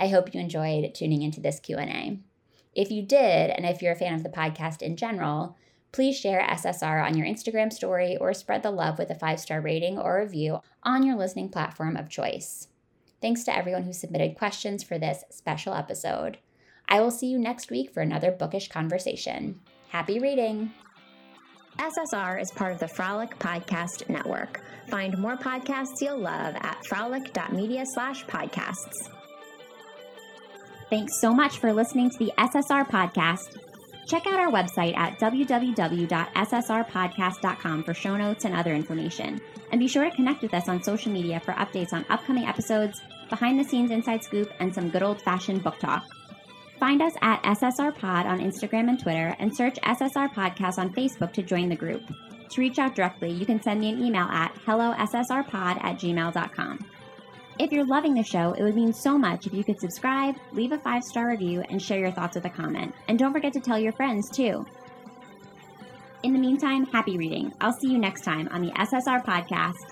I 0.00 0.08
hope 0.08 0.34
you 0.34 0.40
enjoyed 0.40 0.92
tuning 0.94 1.22
into 1.22 1.40
this 1.40 1.60
Q&A. 1.60 2.18
If 2.74 2.90
you 2.90 3.02
did, 3.02 3.50
and 3.50 3.64
if 3.64 3.82
you're 3.82 3.92
a 3.92 3.96
fan 3.96 4.14
of 4.14 4.24
the 4.24 4.28
podcast 4.28 4.82
in 4.82 4.96
general, 4.96 5.56
please 5.92 6.18
share 6.18 6.40
SSR 6.40 7.06
on 7.06 7.16
your 7.16 7.26
Instagram 7.26 7.72
story 7.72 8.16
or 8.16 8.34
spread 8.34 8.62
the 8.62 8.70
love 8.70 8.98
with 8.98 9.10
a 9.10 9.14
five-star 9.14 9.60
rating 9.60 9.98
or 9.98 10.20
review 10.20 10.60
on 10.82 11.04
your 11.04 11.16
listening 11.16 11.50
platform 11.50 11.96
of 11.96 12.08
choice. 12.08 12.68
Thanks 13.20 13.44
to 13.44 13.56
everyone 13.56 13.84
who 13.84 13.92
submitted 13.92 14.36
questions 14.36 14.82
for 14.82 14.98
this 14.98 15.22
special 15.30 15.74
episode. 15.74 16.38
I 16.88 17.00
will 17.00 17.12
see 17.12 17.28
you 17.28 17.38
next 17.38 17.70
week 17.70 17.92
for 17.92 18.00
another 18.00 18.32
bookish 18.32 18.68
conversation. 18.68 19.60
Happy 19.90 20.18
reading! 20.18 20.72
SSR 21.78 22.40
is 22.40 22.50
part 22.50 22.72
of 22.72 22.78
the 22.78 22.88
Frolic 22.88 23.38
Podcast 23.38 24.08
Network. 24.08 24.62
Find 24.88 25.18
more 25.18 25.36
podcasts 25.36 26.00
you'll 26.00 26.18
love 26.18 26.54
at 26.56 26.84
frolic.media 26.86 27.84
slash 27.86 28.24
podcasts. 28.26 29.08
Thanks 30.90 31.20
so 31.20 31.32
much 31.32 31.58
for 31.58 31.72
listening 31.72 32.10
to 32.10 32.18
the 32.18 32.32
SSR 32.36 32.88
podcast. 32.88 33.56
Check 34.06 34.26
out 34.26 34.38
our 34.38 34.50
website 34.50 34.94
at 34.96 35.18
www.ssrpodcast.com 35.18 37.84
for 37.84 37.94
show 37.94 38.16
notes 38.16 38.44
and 38.44 38.54
other 38.54 38.74
information. 38.74 39.40
And 39.70 39.80
be 39.80 39.88
sure 39.88 40.04
to 40.04 40.14
connect 40.14 40.42
with 40.42 40.52
us 40.52 40.68
on 40.68 40.82
social 40.82 41.10
media 41.10 41.40
for 41.40 41.52
updates 41.52 41.94
on 41.94 42.04
upcoming 42.10 42.44
episodes, 42.44 43.00
behind 43.30 43.58
the 43.58 43.64
scenes 43.64 43.90
inside 43.90 44.22
scoop, 44.22 44.50
and 44.60 44.74
some 44.74 44.90
good 44.90 45.02
old 45.02 45.22
fashioned 45.22 45.64
book 45.64 45.78
talk. 45.78 46.04
Find 46.82 47.00
us 47.00 47.12
at 47.22 47.40
SSR 47.44 47.96
Pod 47.96 48.26
on 48.26 48.40
Instagram 48.40 48.88
and 48.88 48.98
Twitter, 48.98 49.36
and 49.38 49.56
search 49.56 49.76
SSR 49.82 50.34
Podcast 50.34 50.78
on 50.78 50.92
Facebook 50.92 51.32
to 51.34 51.40
join 51.40 51.68
the 51.68 51.76
group. 51.76 52.02
To 52.50 52.60
reach 52.60 52.80
out 52.80 52.96
directly, 52.96 53.30
you 53.30 53.46
can 53.46 53.62
send 53.62 53.78
me 53.78 53.90
an 53.90 54.02
email 54.02 54.24
at 54.24 54.52
hellossrpod 54.66 55.84
at 55.84 56.00
gmail.com. 56.00 56.84
If 57.60 57.70
you're 57.70 57.86
loving 57.86 58.14
the 58.14 58.24
show, 58.24 58.54
it 58.54 58.64
would 58.64 58.74
mean 58.74 58.92
so 58.92 59.16
much 59.16 59.46
if 59.46 59.54
you 59.54 59.62
could 59.62 59.78
subscribe, 59.78 60.34
leave 60.50 60.72
a 60.72 60.78
five 60.78 61.04
star 61.04 61.28
review, 61.28 61.62
and 61.70 61.80
share 61.80 62.00
your 62.00 62.10
thoughts 62.10 62.34
with 62.34 62.46
a 62.46 62.50
comment. 62.50 62.92
And 63.06 63.16
don't 63.16 63.32
forget 63.32 63.52
to 63.52 63.60
tell 63.60 63.78
your 63.78 63.92
friends, 63.92 64.28
too. 64.28 64.66
In 66.24 66.32
the 66.32 66.40
meantime, 66.40 66.86
happy 66.86 67.16
reading. 67.16 67.52
I'll 67.60 67.78
see 67.78 67.92
you 67.92 67.98
next 67.98 68.22
time 68.22 68.48
on 68.50 68.60
the 68.60 68.72
SSR 68.72 69.24
Podcast. 69.24 69.91